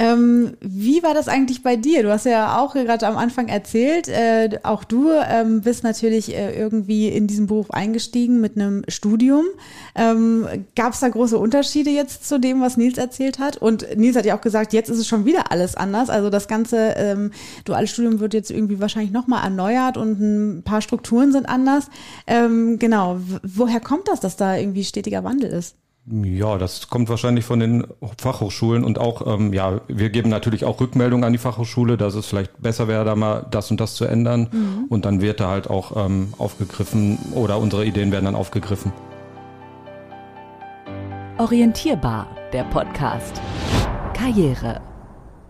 Ähm, 0.00 0.56
wie 0.60 1.02
war 1.02 1.12
das 1.12 1.26
eigentlich 1.26 1.64
bei 1.64 1.74
dir? 1.74 2.04
Du 2.04 2.10
hast 2.12 2.24
ja 2.24 2.60
auch 2.60 2.74
gerade 2.74 3.04
am 3.08 3.16
Anfang 3.16 3.48
erzählt, 3.48 4.06
äh, 4.06 4.48
auch 4.62 4.84
du 4.84 5.10
ähm, 5.10 5.60
bist 5.62 5.82
natürlich 5.82 6.32
äh, 6.32 6.56
irgendwie 6.56 7.08
in 7.08 7.26
diesen 7.26 7.48
Beruf 7.48 7.72
eingestiegen 7.72 8.40
mit 8.40 8.56
einem 8.56 8.84
Studium. 8.86 9.46
Ähm, 9.96 10.46
Gab 10.76 10.92
es 10.92 11.00
da 11.00 11.08
große 11.08 11.36
Unterschiede 11.36 11.90
jetzt 11.90 12.28
zu 12.28 12.38
dem, 12.38 12.60
was 12.60 12.76
Nils 12.76 12.96
erzählt 12.96 13.40
hat? 13.40 13.56
Und 13.56 13.96
Nils 13.96 14.14
hat 14.14 14.24
ja 14.24 14.36
auch 14.36 14.40
gesagt, 14.40 14.72
jetzt 14.72 14.88
ist 14.88 14.98
es 14.98 15.08
schon 15.08 15.24
wieder 15.24 15.50
alles 15.50 15.74
anders. 15.74 16.10
Also 16.10 16.30
das 16.30 16.46
ganze 16.46 16.94
ähm, 16.96 17.32
duale 17.64 17.88
Studium 17.88 18.20
wird 18.20 18.34
jetzt 18.34 18.52
irgendwie 18.52 18.78
wahrscheinlich 18.78 19.10
nochmal 19.10 19.42
erneuert 19.42 19.96
und 19.96 20.20
ein 20.20 20.62
paar 20.62 20.80
Strukturen 20.80 21.32
sind 21.32 21.48
anders. 21.48 21.88
Ähm, 22.28 22.78
genau, 22.78 23.18
woher 23.42 23.80
kommt 23.80 24.06
das, 24.06 24.20
dass 24.20 24.36
da 24.36 24.56
irgendwie 24.56 24.84
stetiger 24.84 25.24
Wandel 25.24 25.50
ist? 25.50 25.74
Ja, 26.10 26.56
das 26.56 26.88
kommt 26.88 27.10
wahrscheinlich 27.10 27.44
von 27.44 27.60
den 27.60 27.86
Fachhochschulen 28.18 28.82
und 28.82 28.98
auch, 28.98 29.26
ähm, 29.26 29.52
ja, 29.52 29.80
wir 29.88 30.08
geben 30.08 30.30
natürlich 30.30 30.64
auch 30.64 30.80
Rückmeldungen 30.80 31.24
an 31.24 31.32
die 31.32 31.38
Fachhochschule, 31.38 31.98
dass 31.98 32.14
es 32.14 32.26
vielleicht 32.26 32.62
besser 32.62 32.88
wäre, 32.88 33.04
da 33.04 33.14
mal 33.14 33.46
das 33.50 33.70
und 33.70 33.78
das 33.78 33.94
zu 33.94 34.06
ändern. 34.06 34.48
Mhm. 34.50 34.84
Und 34.88 35.04
dann 35.04 35.20
wird 35.20 35.40
da 35.40 35.50
halt 35.50 35.68
auch 35.68 35.96
ähm, 35.96 36.32
aufgegriffen 36.38 37.18
oder 37.34 37.58
unsere 37.58 37.84
Ideen 37.84 38.10
werden 38.10 38.24
dann 38.24 38.36
aufgegriffen. 38.36 38.92
Orientierbar, 41.36 42.26
der 42.52 42.64
Podcast. 42.64 43.42
Karriere. 44.14 44.80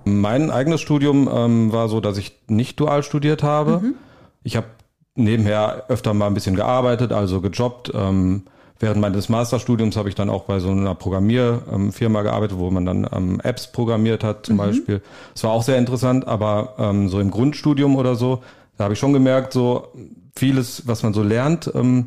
Mein 0.05 0.51
eigenes 0.51 0.81
Studium 0.81 1.29
ähm, 1.33 1.73
war 1.73 1.89
so, 1.89 2.01
dass 2.01 2.19
ich 2.19 2.33
nicht 2.49 2.81
dual 2.81 3.05
studiert 3.05 3.43
habe. 3.45 3.81
Mhm. 3.81 3.95
Ich 4.43 4.57
habe 4.57 4.67
nebenher 5.15 5.85
öfter 5.89 6.15
mal 6.15 6.27
ein 6.27 6.35
bisschen 6.35 6.57
gearbeitet, 6.57 7.13
also 7.13 7.41
gejobbt. 7.41 7.93
Ähm, 7.95 8.45
Während 8.81 9.01
meines 9.01 9.29
Masterstudiums 9.29 9.97
habe 9.97 10.09
ich 10.09 10.15
dann 10.15 10.31
auch 10.31 10.45
bei 10.45 10.61
so 10.61 10.71
einer 10.71 10.95
Programmierfirma 10.95 12.23
gearbeitet, 12.23 12.59
wo 12.59 12.71
man 12.71 12.87
dann 12.87 13.09
ähm, 13.13 13.41
Apps 13.43 13.73
programmiert 13.73 14.23
hat 14.23 14.47
zum 14.47 14.55
mhm. 14.55 14.59
Beispiel. 14.59 15.03
Das 15.35 15.45
war 15.45 15.51
auch 15.51 15.65
sehr 15.65 15.79
interessant, 15.79 16.29
aber 16.29 16.75
ähm, 16.79 17.09
so 17.09 17.19
im 17.19 17.31
Grundstudium 17.31 17.97
oder 17.97 18.15
so, 18.15 18.43
da 18.77 18.85
habe 18.85 18.95
ich 18.95 19.01
schon 19.01 19.13
gemerkt, 19.13 19.53
so 19.53 19.89
vieles, 20.37 20.87
was 20.87 21.03
man 21.03 21.13
so 21.13 21.25
lernt, 21.25 21.71
ähm, 21.75 22.07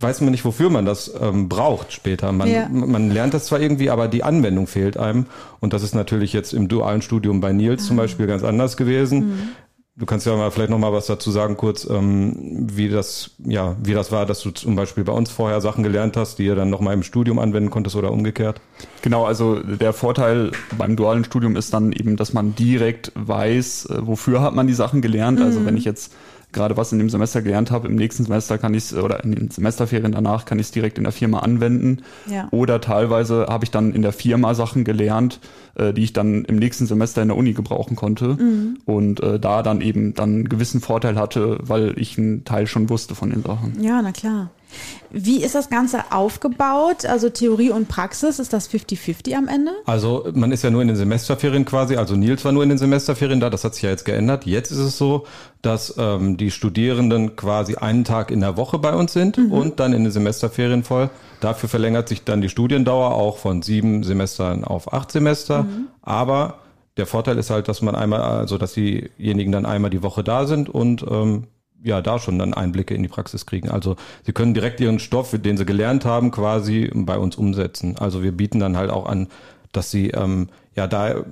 weiß 0.00 0.20
man 0.22 0.30
nicht, 0.30 0.44
wofür 0.44 0.70
man 0.70 0.84
das 0.84 1.12
ähm, 1.20 1.48
braucht 1.48 1.92
später. 1.92 2.32
Man, 2.32 2.48
ja. 2.48 2.68
man 2.68 3.10
lernt 3.10 3.34
das 3.34 3.46
zwar 3.46 3.60
irgendwie, 3.60 3.90
aber 3.90 4.08
die 4.08 4.22
Anwendung 4.22 4.66
fehlt 4.66 4.96
einem. 4.96 5.26
Und 5.60 5.72
das 5.72 5.82
ist 5.82 5.94
natürlich 5.94 6.32
jetzt 6.32 6.52
im 6.54 6.68
dualen 6.68 7.02
Studium 7.02 7.40
bei 7.40 7.52
Nils 7.52 7.84
ah. 7.84 7.88
zum 7.88 7.96
Beispiel 7.96 8.26
ganz 8.26 8.42
anders 8.42 8.76
gewesen. 8.76 9.18
Mhm. 9.18 9.48
Du 10.00 10.06
kannst 10.06 10.24
ja 10.26 10.34
mal 10.34 10.50
vielleicht 10.50 10.70
noch 10.70 10.78
mal 10.78 10.94
was 10.94 11.06
dazu 11.06 11.30
sagen, 11.30 11.58
kurz, 11.58 11.84
ähm, 11.84 12.34
wie 12.72 12.88
das, 12.88 13.32
ja, 13.44 13.76
wie 13.82 13.92
das 13.92 14.10
war, 14.10 14.24
dass 14.24 14.40
du 14.40 14.50
zum 14.50 14.74
Beispiel 14.74 15.04
bei 15.04 15.12
uns 15.12 15.30
vorher 15.30 15.60
Sachen 15.60 15.84
gelernt 15.84 16.16
hast, 16.16 16.38
die 16.38 16.46
ihr 16.46 16.54
dann 16.54 16.70
noch 16.70 16.80
mal 16.80 16.94
im 16.94 17.02
Studium 17.02 17.38
anwenden 17.38 17.68
konntest 17.68 17.96
oder 17.96 18.10
umgekehrt. 18.10 18.62
Genau, 19.02 19.26
also 19.26 19.60
der 19.60 19.92
Vorteil 19.92 20.52
beim 20.78 20.96
dualen 20.96 21.24
Studium 21.24 21.54
ist 21.54 21.74
dann 21.74 21.92
eben, 21.92 22.16
dass 22.16 22.32
man 22.32 22.54
direkt 22.54 23.12
weiß, 23.14 23.90
äh, 23.90 23.98
wofür 24.00 24.40
hat 24.40 24.54
man 24.54 24.66
die 24.66 24.72
Sachen 24.72 25.02
gelernt. 25.02 25.38
Also 25.38 25.50
mhm. 25.50 25.50
Also 25.50 25.66
wenn 25.66 25.76
ich 25.76 25.84
jetzt 25.84 26.14
gerade 26.52 26.76
was 26.76 26.92
in 26.92 26.98
dem 26.98 27.10
Semester 27.10 27.42
gelernt 27.42 27.70
habe, 27.70 27.88
im 27.88 27.96
nächsten 27.96 28.24
Semester 28.24 28.58
kann 28.58 28.74
ich 28.74 28.84
es, 28.84 28.94
oder 28.94 29.22
in 29.24 29.34
den 29.34 29.50
Semesterferien 29.50 30.12
danach 30.12 30.44
kann 30.44 30.58
ich 30.58 30.66
es 30.66 30.72
direkt 30.72 30.98
in 30.98 31.04
der 31.04 31.12
Firma 31.12 31.40
anwenden. 31.40 32.02
Ja. 32.26 32.48
Oder 32.50 32.80
teilweise 32.80 33.46
habe 33.48 33.64
ich 33.64 33.70
dann 33.70 33.92
in 33.92 34.02
der 34.02 34.12
Firma 34.12 34.54
Sachen 34.54 34.84
gelernt, 34.84 35.40
äh, 35.74 35.92
die 35.92 36.04
ich 36.04 36.12
dann 36.12 36.44
im 36.44 36.56
nächsten 36.56 36.86
Semester 36.86 37.22
in 37.22 37.28
der 37.28 37.36
Uni 37.36 37.52
gebrauchen 37.52 37.96
konnte. 37.96 38.36
Mhm. 38.40 38.78
Und 38.84 39.20
äh, 39.20 39.38
da 39.38 39.62
dann 39.62 39.80
eben 39.80 40.14
dann 40.14 40.30
einen 40.30 40.48
gewissen 40.48 40.80
Vorteil 40.80 41.16
hatte, 41.16 41.58
weil 41.62 41.94
ich 41.96 42.18
einen 42.18 42.44
Teil 42.44 42.66
schon 42.66 42.88
wusste 42.88 43.14
von 43.14 43.30
den 43.30 43.42
Sachen. 43.42 43.82
Ja, 43.82 44.02
na 44.02 44.12
klar. 44.12 44.50
Wie 45.10 45.42
ist 45.42 45.54
das 45.54 45.70
Ganze 45.70 46.12
aufgebaut? 46.12 47.04
Also 47.04 47.30
Theorie 47.30 47.70
und 47.70 47.88
Praxis, 47.88 48.38
ist 48.38 48.52
das 48.52 48.70
50-50 48.70 49.36
am 49.36 49.48
Ende? 49.48 49.72
Also 49.86 50.28
man 50.34 50.52
ist 50.52 50.62
ja 50.62 50.70
nur 50.70 50.82
in 50.82 50.88
den 50.88 50.96
Semesterferien 50.96 51.64
quasi, 51.64 51.96
also 51.96 52.14
Nils 52.14 52.44
war 52.44 52.52
nur 52.52 52.62
in 52.62 52.68
den 52.68 52.78
Semesterferien 52.78 53.40
da, 53.40 53.50
das 53.50 53.64
hat 53.64 53.74
sich 53.74 53.82
ja 53.82 53.90
jetzt 53.90 54.04
geändert. 54.04 54.46
Jetzt 54.46 54.70
ist 54.70 54.78
es 54.78 54.98
so, 54.98 55.26
dass 55.62 55.94
ähm, 55.98 56.36
die 56.36 56.50
Studierenden 56.50 57.36
quasi 57.36 57.74
einen 57.74 58.04
Tag 58.04 58.30
in 58.30 58.40
der 58.40 58.56
Woche 58.56 58.78
bei 58.78 58.94
uns 58.94 59.12
sind 59.12 59.38
mhm. 59.38 59.52
und 59.52 59.80
dann 59.80 59.92
in 59.92 60.04
den 60.04 60.12
Semesterferien 60.12 60.84
voll. 60.84 61.10
Dafür 61.40 61.68
verlängert 61.68 62.08
sich 62.08 62.24
dann 62.24 62.40
die 62.40 62.48
Studiendauer 62.48 63.14
auch 63.14 63.38
von 63.38 63.62
sieben 63.62 64.04
Semestern 64.04 64.64
auf 64.64 64.92
acht 64.92 65.10
Semester. 65.10 65.64
Mhm. 65.64 65.88
Aber 66.02 66.58
der 66.96 67.06
Vorteil 67.06 67.38
ist 67.38 67.50
halt, 67.50 67.68
dass 67.68 67.82
man 67.82 67.94
einmal, 67.94 68.20
also 68.20 68.58
dass 68.58 68.74
diejenigen 68.74 69.52
dann 69.52 69.66
einmal 69.66 69.90
die 69.90 70.02
Woche 70.02 70.22
da 70.22 70.46
sind 70.46 70.68
und 70.68 71.04
ähm, 71.08 71.44
ja 71.82 72.00
da 72.00 72.18
schon 72.18 72.38
dann 72.38 72.54
Einblicke 72.54 72.94
in 72.94 73.02
die 73.02 73.08
Praxis 73.08 73.46
kriegen. 73.46 73.70
Also 73.70 73.96
sie 74.24 74.32
können 74.32 74.54
direkt 74.54 74.80
ihren 74.80 74.98
Stoff, 74.98 75.34
den 75.36 75.56
sie 75.56 75.64
gelernt 75.64 76.04
haben, 76.04 76.30
quasi 76.30 76.90
bei 76.94 77.18
uns 77.18 77.36
umsetzen. 77.36 77.96
Also 77.98 78.22
wir 78.22 78.32
bieten 78.32 78.60
dann 78.60 78.76
halt 78.76 78.90
auch 78.90 79.06
an, 79.06 79.28
dass 79.72 79.90
sie 79.90 80.10
ähm, 80.10 80.48
ja 80.74 80.86
da 80.86 81.24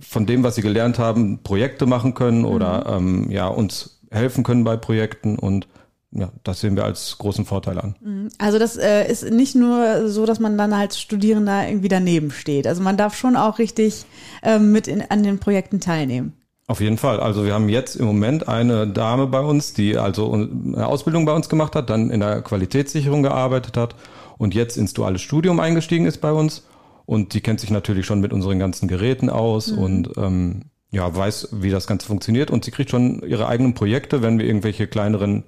von 0.00 0.26
dem, 0.26 0.42
was 0.42 0.54
sie 0.56 0.62
gelernt 0.62 0.98
haben, 0.98 1.40
Projekte 1.42 1.86
machen 1.86 2.14
können 2.14 2.44
oder 2.44 3.00
mhm. 3.00 3.24
ähm, 3.24 3.30
ja 3.30 3.46
uns 3.48 4.00
helfen 4.10 4.44
können 4.44 4.64
bei 4.64 4.76
Projekten 4.76 5.38
und 5.38 5.68
ja, 6.12 6.32
das 6.42 6.60
sehen 6.60 6.74
wir 6.74 6.84
als 6.84 7.16
großen 7.18 7.44
Vorteil 7.44 7.78
an. 7.78 7.94
Mhm. 8.00 8.30
Also 8.38 8.58
das 8.58 8.76
äh, 8.76 9.08
ist 9.08 9.30
nicht 9.30 9.54
nur 9.54 10.08
so, 10.08 10.26
dass 10.26 10.40
man 10.40 10.58
dann 10.58 10.72
als 10.72 11.00
Studierender 11.00 11.68
irgendwie 11.68 11.88
daneben 11.88 12.32
steht. 12.32 12.66
Also 12.66 12.82
man 12.82 12.96
darf 12.96 13.14
schon 13.14 13.36
auch 13.36 13.58
richtig 13.58 14.06
ähm, 14.42 14.72
mit 14.72 14.88
in, 14.88 15.02
an 15.02 15.22
den 15.22 15.38
Projekten 15.38 15.78
teilnehmen. 15.78 16.32
Auf 16.70 16.80
jeden 16.80 16.98
Fall. 16.98 17.18
Also 17.18 17.44
wir 17.44 17.52
haben 17.52 17.68
jetzt 17.68 17.96
im 17.96 18.06
Moment 18.06 18.46
eine 18.46 18.86
Dame 18.86 19.26
bei 19.26 19.40
uns, 19.40 19.72
die 19.72 19.98
also 19.98 20.32
eine 20.32 20.86
Ausbildung 20.86 21.24
bei 21.24 21.32
uns 21.32 21.48
gemacht 21.48 21.74
hat, 21.74 21.90
dann 21.90 22.10
in 22.10 22.20
der 22.20 22.42
Qualitätssicherung 22.42 23.24
gearbeitet 23.24 23.76
hat 23.76 23.96
und 24.38 24.54
jetzt 24.54 24.76
ins 24.76 24.92
duale 24.92 25.18
Studium 25.18 25.58
eingestiegen 25.58 26.06
ist 26.06 26.18
bei 26.18 26.30
uns. 26.30 26.64
Und 27.06 27.34
die 27.34 27.40
kennt 27.40 27.58
sich 27.58 27.72
natürlich 27.72 28.06
schon 28.06 28.20
mit 28.20 28.32
unseren 28.32 28.60
ganzen 28.60 28.86
Geräten 28.86 29.30
aus 29.30 29.72
mhm. 29.72 29.78
und 29.78 30.10
ähm, 30.16 30.60
ja, 30.92 31.12
weiß, 31.12 31.48
wie 31.54 31.70
das 31.70 31.88
Ganze 31.88 32.06
funktioniert. 32.06 32.52
Und 32.52 32.64
sie 32.64 32.70
kriegt 32.70 32.90
schon 32.90 33.20
ihre 33.26 33.48
eigenen 33.48 33.74
Projekte, 33.74 34.22
wenn 34.22 34.38
wir 34.38 34.46
irgendwelche 34.46 34.86
kleineren 34.86 35.42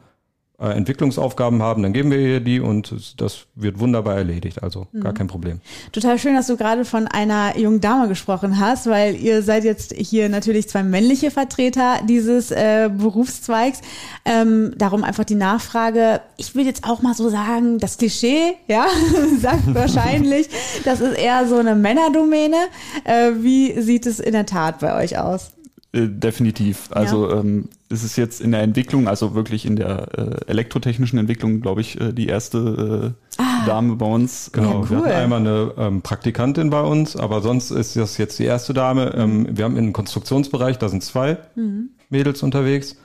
Entwicklungsaufgaben 0.70 1.62
haben, 1.62 1.82
dann 1.82 1.92
geben 1.92 2.10
wir 2.10 2.18
ihr 2.18 2.40
die 2.40 2.60
und 2.60 3.20
das 3.20 3.46
wird 3.54 3.80
wunderbar 3.80 4.16
erledigt. 4.16 4.62
Also 4.62 4.86
mhm. 4.92 5.00
gar 5.00 5.12
kein 5.12 5.26
Problem. 5.26 5.60
Total 5.92 6.18
schön, 6.18 6.34
dass 6.34 6.46
du 6.46 6.56
gerade 6.56 6.84
von 6.84 7.06
einer 7.06 7.58
jungen 7.58 7.80
Dame 7.80 8.08
gesprochen 8.08 8.58
hast, 8.60 8.86
weil 8.86 9.16
ihr 9.16 9.42
seid 9.42 9.64
jetzt 9.64 9.92
hier 9.94 10.28
natürlich 10.28 10.68
zwei 10.68 10.82
männliche 10.82 11.30
Vertreter 11.30 12.00
dieses 12.08 12.50
äh, 12.50 12.90
Berufszweigs. 12.96 13.80
Ähm, 14.24 14.74
darum 14.76 15.04
einfach 15.04 15.24
die 15.24 15.34
Nachfrage. 15.34 16.20
Ich 16.36 16.54
will 16.54 16.66
jetzt 16.66 16.84
auch 16.84 17.02
mal 17.02 17.14
so 17.14 17.28
sagen, 17.28 17.78
das 17.78 17.98
Klischee, 17.98 18.54
ja, 18.68 18.86
sagt 19.40 19.62
wahrscheinlich, 19.74 20.48
das 20.84 21.00
ist 21.00 21.18
eher 21.18 21.46
so 21.46 21.56
eine 21.56 21.74
Männerdomäne. 21.74 22.56
Äh, 23.04 23.32
wie 23.40 23.80
sieht 23.80 24.06
es 24.06 24.20
in 24.20 24.32
der 24.32 24.46
Tat 24.46 24.80
bei 24.80 25.02
euch 25.02 25.18
aus? 25.18 25.50
Äh, 25.92 26.08
definitiv. 26.08 26.88
Also 26.90 27.28
ja. 27.28 27.40
ähm, 27.40 27.68
ist 27.92 28.02
es 28.02 28.16
jetzt 28.16 28.40
in 28.40 28.52
der 28.52 28.62
Entwicklung, 28.62 29.06
also 29.06 29.34
wirklich 29.34 29.66
in 29.66 29.76
der 29.76 30.18
äh, 30.18 30.50
elektrotechnischen 30.50 31.18
Entwicklung, 31.18 31.60
glaube 31.60 31.82
ich, 31.82 32.00
äh, 32.00 32.12
die 32.12 32.26
erste 32.26 33.14
äh, 33.38 33.42
ah, 33.42 33.66
Dame 33.66 33.96
bei 33.96 34.06
uns. 34.06 34.50
Genau, 34.52 34.70
ja, 34.70 34.76
cool. 34.78 34.90
wir 34.90 34.96
hatten 34.98 35.10
einmal 35.10 35.40
eine 35.40 35.72
ähm, 35.76 36.02
Praktikantin 36.02 36.70
bei 36.70 36.80
uns, 36.80 37.14
aber 37.14 37.42
sonst 37.42 37.70
ist 37.70 37.94
das 37.96 38.18
jetzt 38.18 38.38
die 38.38 38.44
erste 38.44 38.74
Dame. 38.74 39.14
Ähm, 39.14 39.46
wir 39.50 39.64
haben 39.64 39.76
im 39.76 39.92
Konstruktionsbereich, 39.92 40.78
da 40.78 40.88
sind 40.88 41.04
zwei 41.04 41.38
mhm. 41.54 41.90
Mädels 42.08 42.42
unterwegs. 42.42 42.96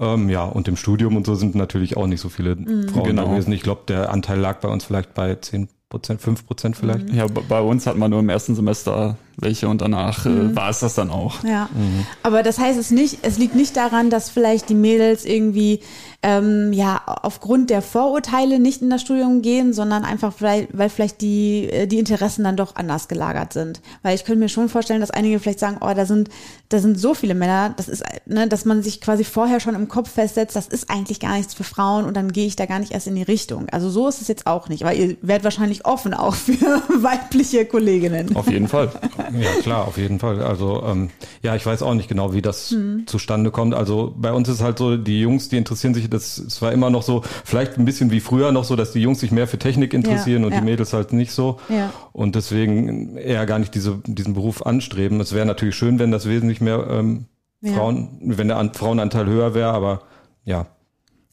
Ähm, 0.00 0.28
ja, 0.28 0.44
und 0.44 0.68
im 0.68 0.76
Studium 0.76 1.16
und 1.16 1.26
so 1.26 1.34
sind 1.34 1.56
natürlich 1.56 1.96
auch 1.96 2.06
nicht 2.06 2.20
so 2.20 2.28
viele 2.28 2.54
mhm. 2.54 2.88
Frauen 2.88 3.08
genau. 3.08 3.30
gewesen. 3.30 3.52
Ich 3.52 3.62
glaube, 3.62 3.82
der 3.88 4.12
Anteil 4.12 4.38
lag 4.38 4.60
bei 4.60 4.68
uns 4.68 4.84
vielleicht 4.84 5.12
bei 5.14 5.34
zehn 5.34 5.68
Prozent, 5.88 6.20
fünf 6.20 6.46
Prozent 6.46 6.76
vielleicht. 6.76 7.10
Ja, 7.10 7.26
bei 7.26 7.60
uns 7.60 7.86
hat 7.86 7.96
man 7.96 8.10
nur 8.10 8.20
im 8.20 8.28
ersten 8.28 8.54
Semester 8.54 9.16
welche 9.40 9.68
und 9.68 9.80
danach 9.80 10.26
äh, 10.26 10.30
mhm. 10.30 10.50
äh, 10.50 10.56
war 10.56 10.70
es 10.70 10.80
das 10.80 10.94
dann 10.94 11.10
auch. 11.10 11.42
Ja. 11.44 11.68
Mhm. 11.74 12.06
Aber 12.22 12.42
das 12.42 12.58
heißt 12.58 12.78
es 12.78 12.90
nicht, 12.90 13.18
es 13.22 13.38
liegt 13.38 13.54
nicht 13.54 13.76
daran, 13.76 14.10
dass 14.10 14.30
vielleicht 14.30 14.68
die 14.68 14.74
Mädels 14.74 15.24
irgendwie 15.24 15.80
ähm, 16.20 16.72
ja 16.72 17.00
aufgrund 17.22 17.70
der 17.70 17.80
Vorurteile 17.80 18.58
nicht 18.58 18.82
in 18.82 18.90
das 18.90 19.02
Studium 19.02 19.40
gehen, 19.40 19.72
sondern 19.72 20.04
einfach 20.04 20.32
vielleicht, 20.32 20.76
weil 20.76 20.90
vielleicht 20.90 21.20
die, 21.20 21.70
äh, 21.70 21.86
die 21.86 22.00
Interessen 22.00 22.42
dann 22.42 22.56
doch 22.56 22.74
anders 22.74 23.06
gelagert 23.06 23.52
sind. 23.52 23.80
Weil 24.02 24.16
ich 24.16 24.24
könnte 24.24 24.40
mir 24.40 24.48
schon 24.48 24.68
vorstellen, 24.68 25.00
dass 25.00 25.12
einige 25.12 25.38
vielleicht 25.38 25.60
sagen, 25.60 25.76
oh, 25.80 25.92
da 25.94 26.06
sind, 26.06 26.28
da 26.70 26.80
sind 26.80 26.98
so 26.98 27.14
viele 27.14 27.36
Männer, 27.36 27.72
das 27.76 27.88
ist, 27.88 28.02
ne, 28.26 28.48
dass 28.48 28.64
man 28.64 28.82
sich 28.82 29.00
quasi 29.00 29.22
vorher 29.22 29.60
schon 29.60 29.76
im 29.76 29.86
Kopf 29.86 30.10
festsetzt, 30.10 30.56
das 30.56 30.66
ist 30.66 30.90
eigentlich 30.90 31.20
gar 31.20 31.36
nichts 31.36 31.54
für 31.54 31.64
Frauen 31.64 32.04
und 32.04 32.16
dann 32.16 32.32
gehe 32.32 32.46
ich 32.46 32.56
da 32.56 32.66
gar 32.66 32.80
nicht 32.80 32.90
erst 32.90 33.06
in 33.06 33.14
die 33.14 33.22
Richtung. 33.22 33.68
Also 33.70 33.88
so 33.88 34.08
ist 34.08 34.20
es 34.20 34.26
jetzt 34.26 34.48
auch 34.48 34.68
nicht, 34.68 34.82
weil 34.82 34.98
ihr 34.98 35.16
werdet 35.22 35.44
wahrscheinlich 35.44 35.86
offen 35.86 36.14
auch 36.14 36.34
für 36.34 36.56
weibliche 37.00 37.64
Kolleginnen. 37.64 38.34
Auf 38.34 38.50
jeden 38.50 38.66
Fall. 38.66 38.90
Ja, 39.32 39.50
klar, 39.62 39.86
auf 39.86 39.98
jeden 39.98 40.18
Fall. 40.18 40.42
Also 40.42 40.82
ähm, 40.84 41.10
ja, 41.42 41.54
ich 41.56 41.64
weiß 41.64 41.82
auch 41.82 41.94
nicht 41.94 42.08
genau, 42.08 42.32
wie 42.32 42.42
das 42.42 42.70
mhm. 42.70 43.06
zustande 43.06 43.50
kommt. 43.50 43.74
Also 43.74 44.14
bei 44.16 44.32
uns 44.32 44.48
ist 44.48 44.62
halt 44.62 44.78
so, 44.78 44.96
die 44.96 45.20
Jungs, 45.20 45.48
die 45.48 45.56
interessieren 45.56 45.94
sich, 45.94 46.08
das 46.08 46.38
es 46.38 46.62
war 46.62 46.72
immer 46.72 46.90
noch 46.90 47.02
so, 47.02 47.22
vielleicht 47.44 47.78
ein 47.78 47.84
bisschen 47.84 48.10
wie 48.10 48.20
früher 48.20 48.52
noch 48.52 48.64
so, 48.64 48.76
dass 48.76 48.92
die 48.92 49.00
Jungs 49.00 49.20
sich 49.20 49.30
mehr 49.30 49.46
für 49.46 49.58
Technik 49.58 49.94
interessieren 49.94 50.42
ja, 50.42 50.46
und 50.46 50.52
ja. 50.54 50.60
die 50.60 50.64
Mädels 50.64 50.92
halt 50.92 51.12
nicht 51.12 51.32
so. 51.32 51.58
Ja. 51.68 51.92
Und 52.12 52.34
deswegen 52.34 53.16
eher 53.16 53.46
gar 53.46 53.58
nicht 53.58 53.74
diese, 53.74 54.00
diesen 54.06 54.34
Beruf 54.34 54.64
anstreben. 54.64 55.20
Es 55.20 55.34
wäre 55.34 55.46
natürlich 55.46 55.74
schön, 55.74 55.98
wenn 55.98 56.10
das 56.10 56.28
wesentlich 56.28 56.60
mehr 56.60 56.86
ähm, 56.90 57.26
Frauen, 57.62 58.18
wenn 58.22 58.48
der 58.48 58.70
Frauenanteil 58.72 59.26
höher 59.26 59.54
wäre, 59.54 59.70
aber 59.70 60.02
ja, 60.44 60.66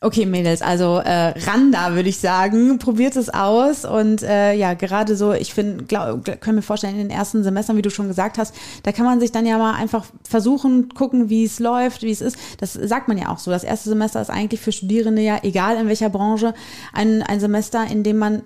Okay, 0.01 0.25
Mädels, 0.25 0.61
also 0.61 0.99
äh, 0.99 1.33
ran 1.47 1.71
da, 1.71 1.95
würde 1.95 2.09
ich 2.09 2.19
sagen. 2.19 2.77
Probiert 2.79 3.15
es 3.15 3.29
aus. 3.29 3.85
Und 3.85 4.21
äh, 4.23 4.53
ja, 4.53 4.73
gerade 4.73 5.15
so, 5.15 5.31
ich 5.33 5.53
finde, 5.53 5.85
können 5.85 6.57
wir 6.57 6.61
vorstellen, 6.61 6.95
in 6.95 7.07
den 7.07 7.09
ersten 7.09 7.43
Semestern, 7.43 7.77
wie 7.77 7.81
du 7.81 7.89
schon 7.89 8.07
gesagt 8.07 8.37
hast, 8.37 8.53
da 8.83 8.91
kann 8.91 9.05
man 9.05 9.19
sich 9.19 9.31
dann 9.31 9.45
ja 9.45 9.57
mal 9.57 9.73
einfach 9.73 10.05
versuchen, 10.27 10.89
gucken, 10.89 11.29
wie 11.29 11.45
es 11.45 11.59
läuft, 11.59 12.03
wie 12.03 12.11
es 12.11 12.21
ist. 12.21 12.37
Das 12.59 12.73
sagt 12.73 13.07
man 13.07 13.17
ja 13.17 13.29
auch 13.29 13.39
so. 13.39 13.51
Das 13.51 13.63
erste 13.63 13.89
Semester 13.89 14.21
ist 14.21 14.29
eigentlich 14.29 14.61
für 14.61 14.73
Studierende 14.73 15.21
ja, 15.21 15.39
egal 15.43 15.77
in 15.77 15.87
welcher 15.87 16.09
Branche, 16.09 16.53
ein, 16.93 17.23
ein 17.23 17.39
Semester, 17.39 17.87
in 17.89 18.03
dem 18.03 18.17
man 18.17 18.43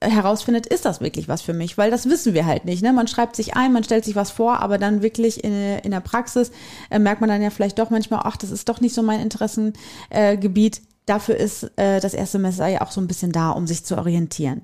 herausfindet, 0.00 0.66
ist 0.66 0.84
das 0.84 1.00
wirklich 1.00 1.28
was 1.28 1.42
für 1.42 1.52
mich? 1.52 1.78
Weil 1.78 1.90
das 1.90 2.08
wissen 2.08 2.34
wir 2.34 2.46
halt 2.46 2.64
nicht. 2.64 2.82
Ne? 2.82 2.92
Man 2.92 3.06
schreibt 3.06 3.36
sich 3.36 3.54
ein, 3.56 3.72
man 3.72 3.84
stellt 3.84 4.04
sich 4.04 4.16
was 4.16 4.30
vor, 4.30 4.60
aber 4.60 4.78
dann 4.78 5.02
wirklich 5.02 5.44
in, 5.44 5.78
in 5.78 5.90
der 5.90 6.00
Praxis 6.00 6.52
äh, 6.90 6.98
merkt 6.98 7.20
man 7.20 7.28
dann 7.30 7.42
ja 7.42 7.50
vielleicht 7.50 7.78
doch 7.78 7.90
manchmal, 7.90 8.20
ach, 8.24 8.36
das 8.36 8.50
ist 8.50 8.68
doch 8.68 8.80
nicht 8.80 8.94
so 8.94 9.02
mein 9.02 9.20
Interessengebiet. 9.20 10.78
Äh, 10.78 10.91
dafür 11.06 11.36
ist 11.36 11.64
äh, 11.76 12.00
das 12.00 12.14
erste 12.14 12.38
Semester 12.38 12.66
ja 12.66 12.82
auch 12.82 12.90
so 12.90 13.00
ein 13.00 13.08
bisschen 13.08 13.32
da, 13.32 13.50
um 13.50 13.66
sich 13.66 13.84
zu 13.84 13.96
orientieren. 13.96 14.62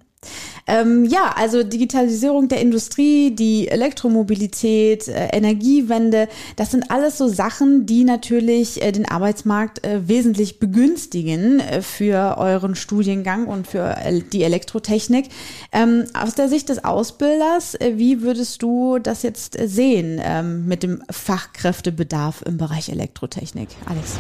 Ähm, 0.66 1.04
ja, 1.04 1.32
also 1.36 1.62
Digitalisierung 1.62 2.48
der 2.48 2.60
Industrie, 2.60 3.34
die 3.34 3.68
Elektromobilität, 3.68 5.08
äh, 5.08 5.28
Energiewende, 5.28 6.28
das 6.56 6.72
sind 6.72 6.90
alles 6.90 7.16
so 7.16 7.28
Sachen, 7.28 7.86
die 7.86 8.04
natürlich 8.04 8.82
äh, 8.82 8.92
den 8.92 9.08
Arbeitsmarkt 9.08 9.86
äh, 9.86 10.08
wesentlich 10.08 10.58
begünstigen 10.58 11.60
äh, 11.60 11.82
für 11.82 12.36
euren 12.36 12.74
Studiengang 12.74 13.46
und 13.46 13.66
für 13.66 13.96
die 14.32 14.42
Elektrotechnik. 14.42 15.28
Ähm, 15.72 16.04
aus 16.14 16.34
der 16.34 16.48
Sicht 16.48 16.68
des 16.68 16.84
Ausbilders, 16.84 17.74
äh, 17.76 17.92
wie 17.96 18.20
würdest 18.20 18.62
du 18.62 18.98
das 18.98 19.22
jetzt 19.22 19.58
äh, 19.58 19.68
sehen 19.68 20.20
ähm, 20.22 20.66
mit 20.66 20.82
dem 20.82 21.02
Fachkräftebedarf 21.10 22.42
im 22.42 22.58
Bereich 22.58 22.90
Elektrotechnik? 22.90 23.68
Alex. 23.86 24.16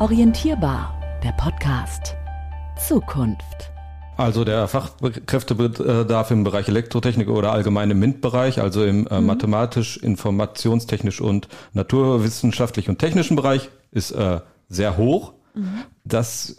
Orientierbar, 0.00 1.03
der 1.24 1.32
Podcast. 1.32 2.16
Zukunft. 2.76 3.72
Also 4.18 4.44
der 4.44 4.68
Fachkräftebedarf 4.68 6.30
im 6.30 6.44
Bereich 6.44 6.68
Elektrotechnik 6.68 7.30
oder 7.30 7.50
allgemein 7.50 7.90
im 7.90 7.98
MINT-Bereich, 7.98 8.60
also 8.60 8.84
im 8.84 9.06
äh, 9.06 9.20
mhm. 9.20 9.26
mathematisch, 9.26 9.96
informationstechnisch 9.96 11.22
und 11.22 11.48
naturwissenschaftlich 11.72 12.90
und 12.90 12.98
technischen 12.98 13.36
Bereich, 13.36 13.70
ist 13.90 14.10
äh, 14.10 14.40
sehr 14.68 14.98
hoch. 14.98 15.32
Mhm. 15.54 15.84
Das 16.04 16.56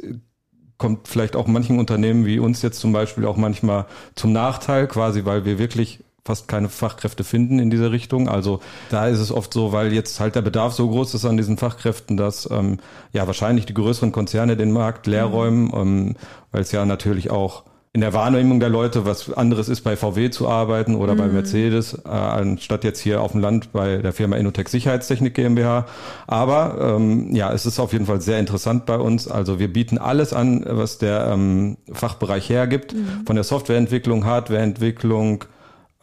kommt 0.79 1.07
vielleicht 1.07 1.35
auch 1.35 1.45
manchen 1.45 1.77
Unternehmen 1.77 2.25
wie 2.25 2.39
uns 2.39 2.63
jetzt 2.63 2.79
zum 2.79 2.91
Beispiel 2.91 3.27
auch 3.27 3.37
manchmal 3.37 3.85
zum 4.15 4.33
Nachteil, 4.33 4.87
quasi 4.87 5.25
weil 5.25 5.45
wir 5.45 5.59
wirklich 5.59 6.03
fast 6.25 6.47
keine 6.47 6.69
Fachkräfte 6.69 7.23
finden 7.23 7.59
in 7.59 7.69
dieser 7.69 7.91
Richtung. 7.91 8.27
Also 8.27 8.59
da 8.89 9.07
ist 9.07 9.19
es 9.19 9.31
oft 9.31 9.53
so, 9.53 9.71
weil 9.71 9.93
jetzt 9.93 10.19
halt 10.19 10.35
der 10.35 10.41
Bedarf 10.41 10.73
so 10.73 10.89
groß 10.89 11.13
ist 11.13 11.23
an 11.23 11.37
diesen 11.37 11.57
Fachkräften, 11.57 12.17
dass 12.17 12.49
ähm, 12.51 12.79
ja 13.13 13.27
wahrscheinlich 13.27 13.67
die 13.67 13.75
größeren 13.75 14.11
Konzerne 14.11 14.57
den 14.57 14.71
Markt 14.71 15.05
leer 15.05 15.27
mhm. 15.27 15.33
räumen, 15.33 15.71
ähm, 15.75 16.15
weil 16.51 16.61
es 16.61 16.71
ja 16.71 16.83
natürlich 16.85 17.29
auch 17.29 17.63
in 17.93 18.01
der 18.01 18.11
Wahrnehmung 18.11 18.59
der 18.59 18.67
Leute 18.67 19.05
was 19.05 19.31
anderes 19.31 19.69
ist, 19.69 19.81
bei 19.81 19.95
VW 19.95 20.29
zu 20.29 20.49
arbeiten 20.49 20.95
oder 20.95 21.13
mhm. 21.13 21.17
bei 21.17 21.27
Mercedes, 21.27 21.93
äh, 22.05 22.09
anstatt 22.09 22.83
jetzt 22.83 22.99
hier 22.99 23.21
auf 23.21 23.31
dem 23.31 23.39
Land 23.39 23.71
bei 23.71 23.97
der 23.97 24.11
Firma 24.11 24.35
Innotech 24.35 24.67
Sicherheitstechnik 24.67 25.33
GmbH. 25.33 25.85
Aber 26.27 26.95
ähm, 26.97 27.33
ja, 27.33 27.53
es 27.53 27.65
ist 27.65 27.79
auf 27.79 27.93
jeden 27.93 28.07
Fall 28.07 28.19
sehr 28.19 28.39
interessant 28.39 28.85
bei 28.85 28.97
uns. 28.97 29.29
Also 29.29 29.59
wir 29.59 29.71
bieten 29.71 29.97
alles 29.97 30.33
an, 30.33 30.65
was 30.67 30.97
der 30.97 31.27
ähm, 31.31 31.77
Fachbereich 31.93 32.49
hergibt, 32.49 32.93
mhm. 32.93 33.25
von 33.25 33.35
der 33.35 33.45
Softwareentwicklung, 33.45 34.25
Hardwareentwicklung, 34.25 35.45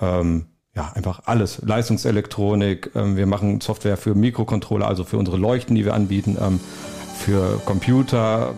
ähm, 0.03 0.47
ja, 0.75 0.91
einfach 0.95 1.23
alles. 1.27 1.63
Leistungselektronik, 1.65 2.91
ähm, 2.95 3.17
wir 3.17 3.27
machen 3.27 3.61
Software 3.61 3.97
für 3.97 4.15
Mikrocontroller, 4.15 4.89
also 4.89 5.05
für 5.05 5.19
unsere 5.19 5.37
Leuchten, 5.37 5.77
die 5.77 5.85
wir 5.85 5.95
anbieten, 5.95 6.37
ähm, 6.41 6.61
für 7.17 7.61
Computer. 7.65 8.55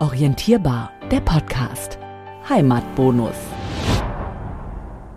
Orientierbar, 0.00 0.90
der 1.10 1.20
Podcast. 1.20 1.98
Heimatbonus. 2.48 3.34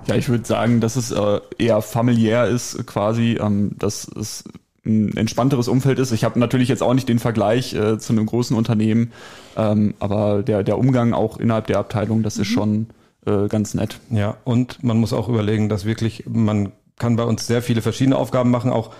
Ja, 0.06 0.16
ich 0.16 0.30
würde 0.30 0.46
sagen, 0.46 0.80
dass 0.80 0.96
es 0.96 1.12
äh, 1.12 1.40
eher 1.58 1.82
familiär 1.82 2.46
ist, 2.46 2.86
quasi, 2.86 3.38
ähm, 3.42 3.76
dass 3.80 4.08
es 4.08 4.44
ein 4.86 5.16
entspannteres 5.16 5.70
Umfeld 5.70 5.98
ist. 5.98 6.12
Ich 6.12 6.24
habe 6.24 6.40
natürlich 6.40 6.68
jetzt 6.68 6.84
auch 6.84 6.94
nicht 6.94 7.08
den 7.08 7.20
Vergleich 7.20 7.74
äh, 7.74 7.98
zu 7.98 8.14
einem 8.14 8.26
großen 8.26 8.56
Unternehmen, 8.56 9.14
ähm, 9.56 9.96
aber 10.00 10.44
der, 10.44 10.64
der 10.64 10.78
Umgang 10.78 11.14
auch 11.14 11.38
innerhalb 11.38 11.68
der 11.68 11.80
Abteilung, 11.80 12.22
das 12.22 12.36
mhm. 12.36 12.42
ist 12.42 12.48
schon 12.50 12.88
äh, 13.25 13.48
ganz 13.48 13.74
nett. 13.74 14.00
Ja, 14.10 14.38
und 14.44 14.84
man 14.84 14.98
muss 14.98 15.13
auch 15.13 15.30
überlegen, 15.30 15.70
dass 15.70 15.86
wirklich, 15.86 16.25
man 16.27 16.72
kann 16.98 17.15
bei 17.15 17.24
uns 17.24 17.48
sehr 17.48 17.62
viele 17.62 17.82
verschiedene 17.82 18.18
Aufgaben 18.18 18.51
machen, 18.51 18.72
auch 18.72 18.92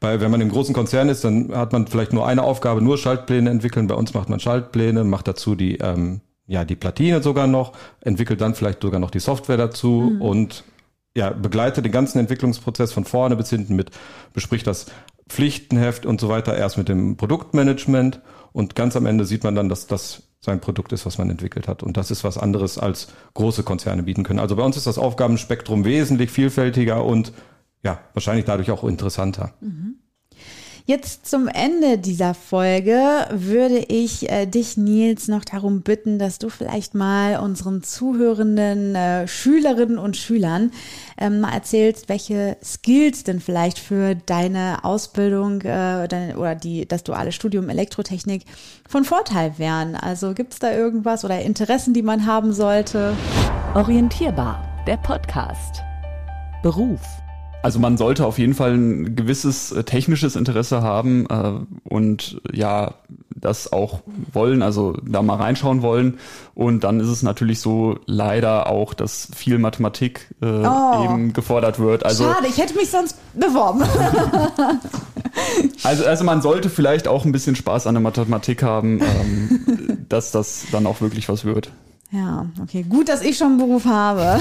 bei, 0.00 0.20
wenn 0.20 0.30
man 0.30 0.40
im 0.40 0.50
großen 0.50 0.74
Konzern 0.74 1.08
ist, 1.08 1.24
dann 1.24 1.54
hat 1.54 1.72
man 1.72 1.86
vielleicht 1.86 2.12
nur 2.12 2.26
eine 2.26 2.42
Aufgabe, 2.42 2.82
nur 2.82 2.98
Schaltpläne 2.98 3.48
entwickeln. 3.48 3.86
Bei 3.86 3.94
uns 3.94 4.12
macht 4.12 4.28
man 4.28 4.40
Schaltpläne, 4.40 5.04
macht 5.04 5.26
dazu 5.26 5.54
die, 5.54 5.78
ähm, 5.78 6.20
ja, 6.46 6.64
die 6.64 6.76
Platine 6.76 7.22
sogar 7.22 7.46
noch, 7.46 7.72
entwickelt 8.00 8.40
dann 8.40 8.54
vielleicht 8.54 8.82
sogar 8.82 9.00
noch 9.00 9.10
die 9.10 9.20
Software 9.20 9.56
dazu 9.56 10.12
mhm. 10.12 10.22
und 10.22 10.64
ja, 11.16 11.30
begleitet 11.30 11.84
den 11.84 11.92
ganzen 11.92 12.18
Entwicklungsprozess 12.18 12.92
von 12.92 13.04
vorne 13.04 13.36
bis 13.36 13.48
hinten 13.48 13.74
mit, 13.74 13.90
bespricht 14.34 14.66
das 14.66 14.86
Pflichtenheft 15.28 16.04
und 16.04 16.20
so 16.20 16.28
weiter 16.28 16.56
erst 16.56 16.76
mit 16.76 16.90
dem 16.90 17.16
Produktmanagement 17.16 18.20
und 18.52 18.74
ganz 18.74 18.96
am 18.96 19.06
Ende 19.06 19.24
sieht 19.24 19.44
man 19.44 19.54
dann, 19.54 19.70
dass 19.70 19.86
das 19.86 20.24
sein 20.46 20.60
Produkt 20.60 20.92
ist, 20.92 21.04
was 21.04 21.18
man 21.18 21.28
entwickelt 21.28 21.68
hat. 21.68 21.82
Und 21.82 21.96
das 21.96 22.10
ist 22.10 22.24
was 22.24 22.38
anderes 22.38 22.78
als 22.78 23.08
große 23.34 23.62
Konzerne 23.62 24.02
bieten 24.02 24.22
können. 24.22 24.38
Also 24.38 24.56
bei 24.56 24.62
uns 24.62 24.76
ist 24.76 24.86
das 24.86 24.96
Aufgabenspektrum 24.96 25.84
wesentlich 25.84 26.30
vielfältiger 26.30 27.04
und 27.04 27.32
ja, 27.82 28.00
wahrscheinlich 28.14 28.46
dadurch 28.46 28.70
auch 28.70 28.84
interessanter. 28.84 29.52
Mhm. 29.60 29.96
Jetzt 30.88 31.26
zum 31.26 31.48
Ende 31.48 31.98
dieser 31.98 32.32
Folge 32.32 33.26
würde 33.32 33.78
ich 33.78 34.30
äh, 34.30 34.46
dich, 34.46 34.76
Nils, 34.76 35.26
noch 35.26 35.44
darum 35.44 35.80
bitten, 35.80 36.20
dass 36.20 36.38
du 36.38 36.48
vielleicht 36.48 36.94
mal 36.94 37.40
unseren 37.40 37.82
zuhörenden 37.82 38.94
äh, 38.94 39.26
Schülerinnen 39.26 39.98
und 39.98 40.16
Schülern 40.16 40.70
ähm, 41.18 41.40
mal 41.40 41.52
erzählst, 41.52 42.08
welche 42.08 42.56
Skills 42.62 43.24
denn 43.24 43.40
vielleicht 43.40 43.80
für 43.80 44.14
deine 44.14 44.84
Ausbildung 44.84 45.60
äh, 45.62 46.06
deine, 46.06 46.36
oder 46.38 46.54
die, 46.54 46.86
das 46.86 47.02
duale 47.02 47.32
Studium 47.32 47.68
Elektrotechnik 47.68 48.44
von 48.88 49.02
Vorteil 49.02 49.58
wären. 49.58 49.96
Also 49.96 50.34
gibt 50.34 50.52
es 50.52 50.60
da 50.60 50.72
irgendwas 50.72 51.24
oder 51.24 51.40
Interessen, 51.40 51.94
die 51.94 52.02
man 52.02 52.26
haben 52.26 52.52
sollte? 52.52 53.16
Orientierbar, 53.74 54.84
der 54.86 54.98
Podcast. 54.98 55.82
Beruf 56.62 57.00
also 57.66 57.80
man 57.80 57.96
sollte 57.96 58.24
auf 58.24 58.38
jeden 58.38 58.54
Fall 58.54 58.74
ein 58.74 59.16
gewisses 59.16 59.72
äh, 59.72 59.82
technisches 59.82 60.36
Interesse 60.36 60.82
haben 60.82 61.26
äh, 61.28 61.88
und 61.92 62.40
ja, 62.52 62.94
das 63.28 63.72
auch 63.72 64.02
wollen, 64.32 64.62
also 64.62 64.92
da 65.04 65.20
mal 65.20 65.34
reinschauen 65.34 65.82
wollen. 65.82 66.20
Und 66.54 66.84
dann 66.84 67.00
ist 67.00 67.08
es 67.08 67.24
natürlich 67.24 67.58
so 67.60 67.98
leider 68.06 68.68
auch, 68.68 68.94
dass 68.94 69.26
viel 69.34 69.58
Mathematik 69.58 70.32
äh, 70.40 70.46
oh. 70.46 71.04
eben 71.04 71.32
gefordert 71.32 71.80
wird. 71.80 72.06
Also, 72.06 72.32
Schade, 72.32 72.46
ich 72.46 72.56
hätte 72.56 72.76
mich 72.76 72.88
sonst 72.88 73.16
beworben. 73.34 73.82
also, 75.82 76.06
also 76.06 76.22
man 76.22 76.42
sollte 76.42 76.70
vielleicht 76.70 77.08
auch 77.08 77.24
ein 77.24 77.32
bisschen 77.32 77.56
Spaß 77.56 77.88
an 77.88 77.94
der 77.94 78.00
Mathematik 78.00 78.62
haben, 78.62 79.00
ähm, 79.00 80.04
dass 80.08 80.30
das 80.30 80.66
dann 80.70 80.86
auch 80.86 81.00
wirklich 81.00 81.28
was 81.28 81.44
wird. 81.44 81.72
Ja, 82.12 82.46
okay. 82.62 82.84
Gut, 82.84 83.08
dass 83.08 83.20
ich 83.22 83.36
schon 83.36 83.48
einen 83.48 83.58
Beruf 83.58 83.84
habe. 83.84 84.40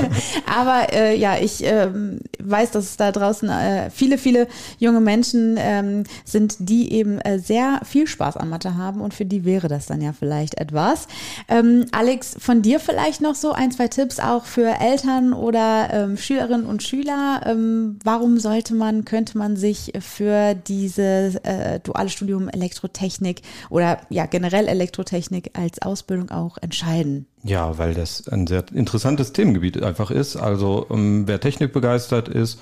Aber 0.46 0.92
äh, 0.92 1.16
ja, 1.16 1.38
ich 1.38 1.62
ähm, 1.62 2.18
weiß, 2.40 2.72
dass 2.72 2.84
es 2.84 2.96
da 2.96 3.12
draußen 3.12 3.48
äh, 3.48 3.90
viele, 3.90 4.18
viele 4.18 4.48
junge 4.78 5.00
Menschen 5.00 5.56
ähm, 5.58 6.04
sind, 6.24 6.56
die 6.58 6.92
eben 6.92 7.20
äh, 7.20 7.38
sehr 7.38 7.80
viel 7.84 8.08
Spaß 8.08 8.36
an 8.36 8.48
Mathe 8.48 8.76
haben 8.76 9.00
und 9.00 9.14
für 9.14 9.24
die 9.24 9.44
wäre 9.44 9.68
das 9.68 9.86
dann 9.86 10.00
ja 10.02 10.12
vielleicht 10.12 10.58
etwas. 10.58 11.06
Ähm, 11.48 11.86
Alex, 11.92 12.34
von 12.38 12.62
dir 12.62 12.80
vielleicht 12.80 13.20
noch 13.20 13.36
so 13.36 13.52
ein, 13.52 13.70
zwei 13.70 13.86
Tipps 13.86 14.18
auch 14.18 14.44
für 14.44 14.80
Eltern 14.80 15.34
oder 15.34 15.90
ähm, 15.92 16.16
Schülerinnen 16.16 16.66
und 16.66 16.82
Schüler. 16.82 17.42
Ähm, 17.46 17.98
warum 18.02 18.40
sollte 18.40 18.74
man, 18.74 19.04
könnte 19.04 19.38
man 19.38 19.56
sich 19.56 19.92
für 20.00 20.54
dieses 20.54 21.36
äh, 21.36 21.78
duale 21.78 22.08
Studium 22.08 22.48
Elektrotechnik 22.48 23.42
oder 23.70 23.98
ja 24.10 24.26
generell 24.26 24.66
Elektrotechnik 24.66 25.52
als 25.54 25.80
Ausbildung 25.80 26.30
auch 26.30 26.58
entscheiden? 26.58 27.13
Ja, 27.42 27.78
weil 27.78 27.94
das 27.94 28.28
ein 28.28 28.46
sehr 28.46 28.64
interessantes 28.72 29.32
Themengebiet 29.32 29.82
einfach 29.82 30.10
ist. 30.10 30.36
Also 30.36 30.86
um, 30.88 31.00
ähm, 31.00 31.28
wer 31.28 31.40
Technik 31.40 31.72
begeistert 31.72 32.28
ist, 32.28 32.60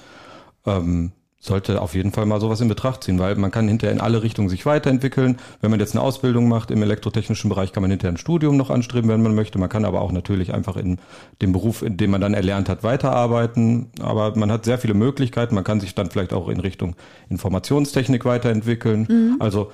ähm, 0.67 1.13
sollte 1.43 1.83
auf 1.83 1.97
jeden 1.97 2.13
Fall 2.13 2.25
mal 2.25 2.41
sowas 2.41 2.61
in 2.61 2.69
Betracht 2.69 3.03
ziehen, 3.03 3.19
weil 3.19 3.35
man 3.35 3.51
kann 3.51 3.67
hinterher 3.67 3.93
in 3.93 4.01
alle 4.01 4.23
Richtungen 4.23 4.49
sich 4.49 4.65
weiterentwickeln. 4.65 5.39
Wenn 5.61 5.73
man 5.73 5.81
jetzt 5.81 5.93
eine 5.93 6.01
Ausbildung 6.01 6.49
macht 6.49 6.71
im 6.71 6.81
elektrotechnischen 6.83 7.51
Bereich, 7.51 7.73
kann 7.73 7.83
man 7.83 7.91
hinterher 7.91 8.13
ein 8.13 8.17
Studium 8.17 8.57
noch 8.57 8.71
anstreben, 8.71 9.11
wenn 9.11 9.23
man 9.23 9.35
möchte. 9.35 9.59
Man 9.59 9.69
kann 9.69 9.85
aber 9.85 10.03
auch 10.03 10.13
natürlich 10.13 10.55
einfach 10.55 10.77
in 10.77 10.99
dem 11.43 11.53
Beruf, 11.53 11.83
in 11.83 11.97
dem 11.97 12.13
man 12.13 12.21
dann 12.21 12.35
erlernt 12.35 12.69
hat, 12.69 12.85
weiterarbeiten. 12.85 13.89
Aber 14.01 14.37
man 14.37 14.53
hat 14.53 14.65
sehr 14.65 14.79
viele 14.79 14.95
Möglichkeiten. 14.95 15.57
Man 15.57 15.65
kann 15.65 15.81
sich 15.81 15.97
dann 15.97 16.11
vielleicht 16.11 16.33
auch 16.33 16.49
in 16.49 16.61
Richtung 16.61 16.95
Informationstechnik 17.29 18.25
weiterentwickeln. 18.25 19.09
Mhm. 19.11 19.37
Also 19.41 19.73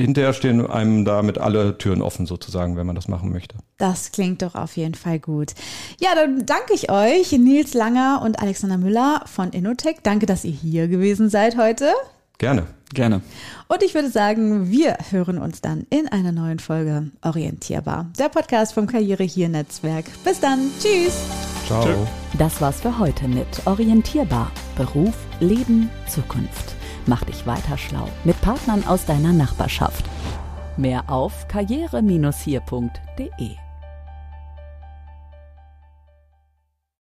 hinterher 0.00 0.32
stehen 0.32 0.66
einem 0.66 1.04
damit 1.04 1.38
alle 1.38 1.78
Türen 1.78 2.02
offen 2.02 2.26
sozusagen, 2.26 2.76
wenn 2.76 2.86
man 2.86 2.96
das 2.96 3.08
machen 3.08 3.32
möchte. 3.32 3.56
Das 3.78 4.12
klingt 4.12 4.42
doch 4.42 4.54
auf 4.54 4.76
jeden 4.76 4.94
Fall 4.94 5.18
gut. 5.18 5.54
Ja, 6.00 6.14
dann 6.14 6.46
danke 6.46 6.74
ich 6.74 6.90
euch, 6.90 7.32
Nils 7.32 7.74
Langer 7.74 8.22
und 8.24 8.40
Alexander 8.40 8.78
Müller 8.78 9.22
von 9.26 9.50
Innotech. 9.50 9.96
Danke, 10.02 10.26
dass 10.26 10.44
ihr 10.44 10.52
hier 10.52 10.88
gewesen 10.88 11.28
seid 11.28 11.56
heute. 11.56 11.92
Gerne. 12.38 12.66
Gerne. 12.94 13.20
Und 13.66 13.82
ich 13.82 13.94
würde 13.94 14.10
sagen, 14.10 14.70
wir 14.70 14.96
hören 15.10 15.38
uns 15.38 15.60
dann 15.60 15.86
in 15.90 16.06
einer 16.06 16.30
neuen 16.30 16.60
Folge 16.60 17.10
Orientierbar. 17.22 18.06
Der 18.16 18.28
Podcast 18.28 18.74
vom 18.74 18.86
Karriere 18.86 19.24
hier 19.24 19.48
Netzwerk. 19.48 20.04
Bis 20.24 20.38
dann. 20.38 20.70
Tschüss. 20.80 21.18
Ciao. 21.66 22.06
Das 22.38 22.60
war's 22.60 22.80
für 22.80 22.96
heute 22.98 23.26
mit 23.26 23.66
Orientierbar. 23.66 24.52
Beruf, 24.76 25.14
Leben, 25.40 25.90
Zukunft. 26.08 26.75
Mach 27.06 27.24
dich 27.24 27.46
weiter 27.46 27.78
schlau 27.78 28.08
mit 28.24 28.40
Partnern 28.40 28.84
aus 28.86 29.06
deiner 29.06 29.32
Nachbarschaft. 29.32 30.04
Mehr 30.76 31.04
auf 31.08 31.48
karriere-hier.de 31.48 33.65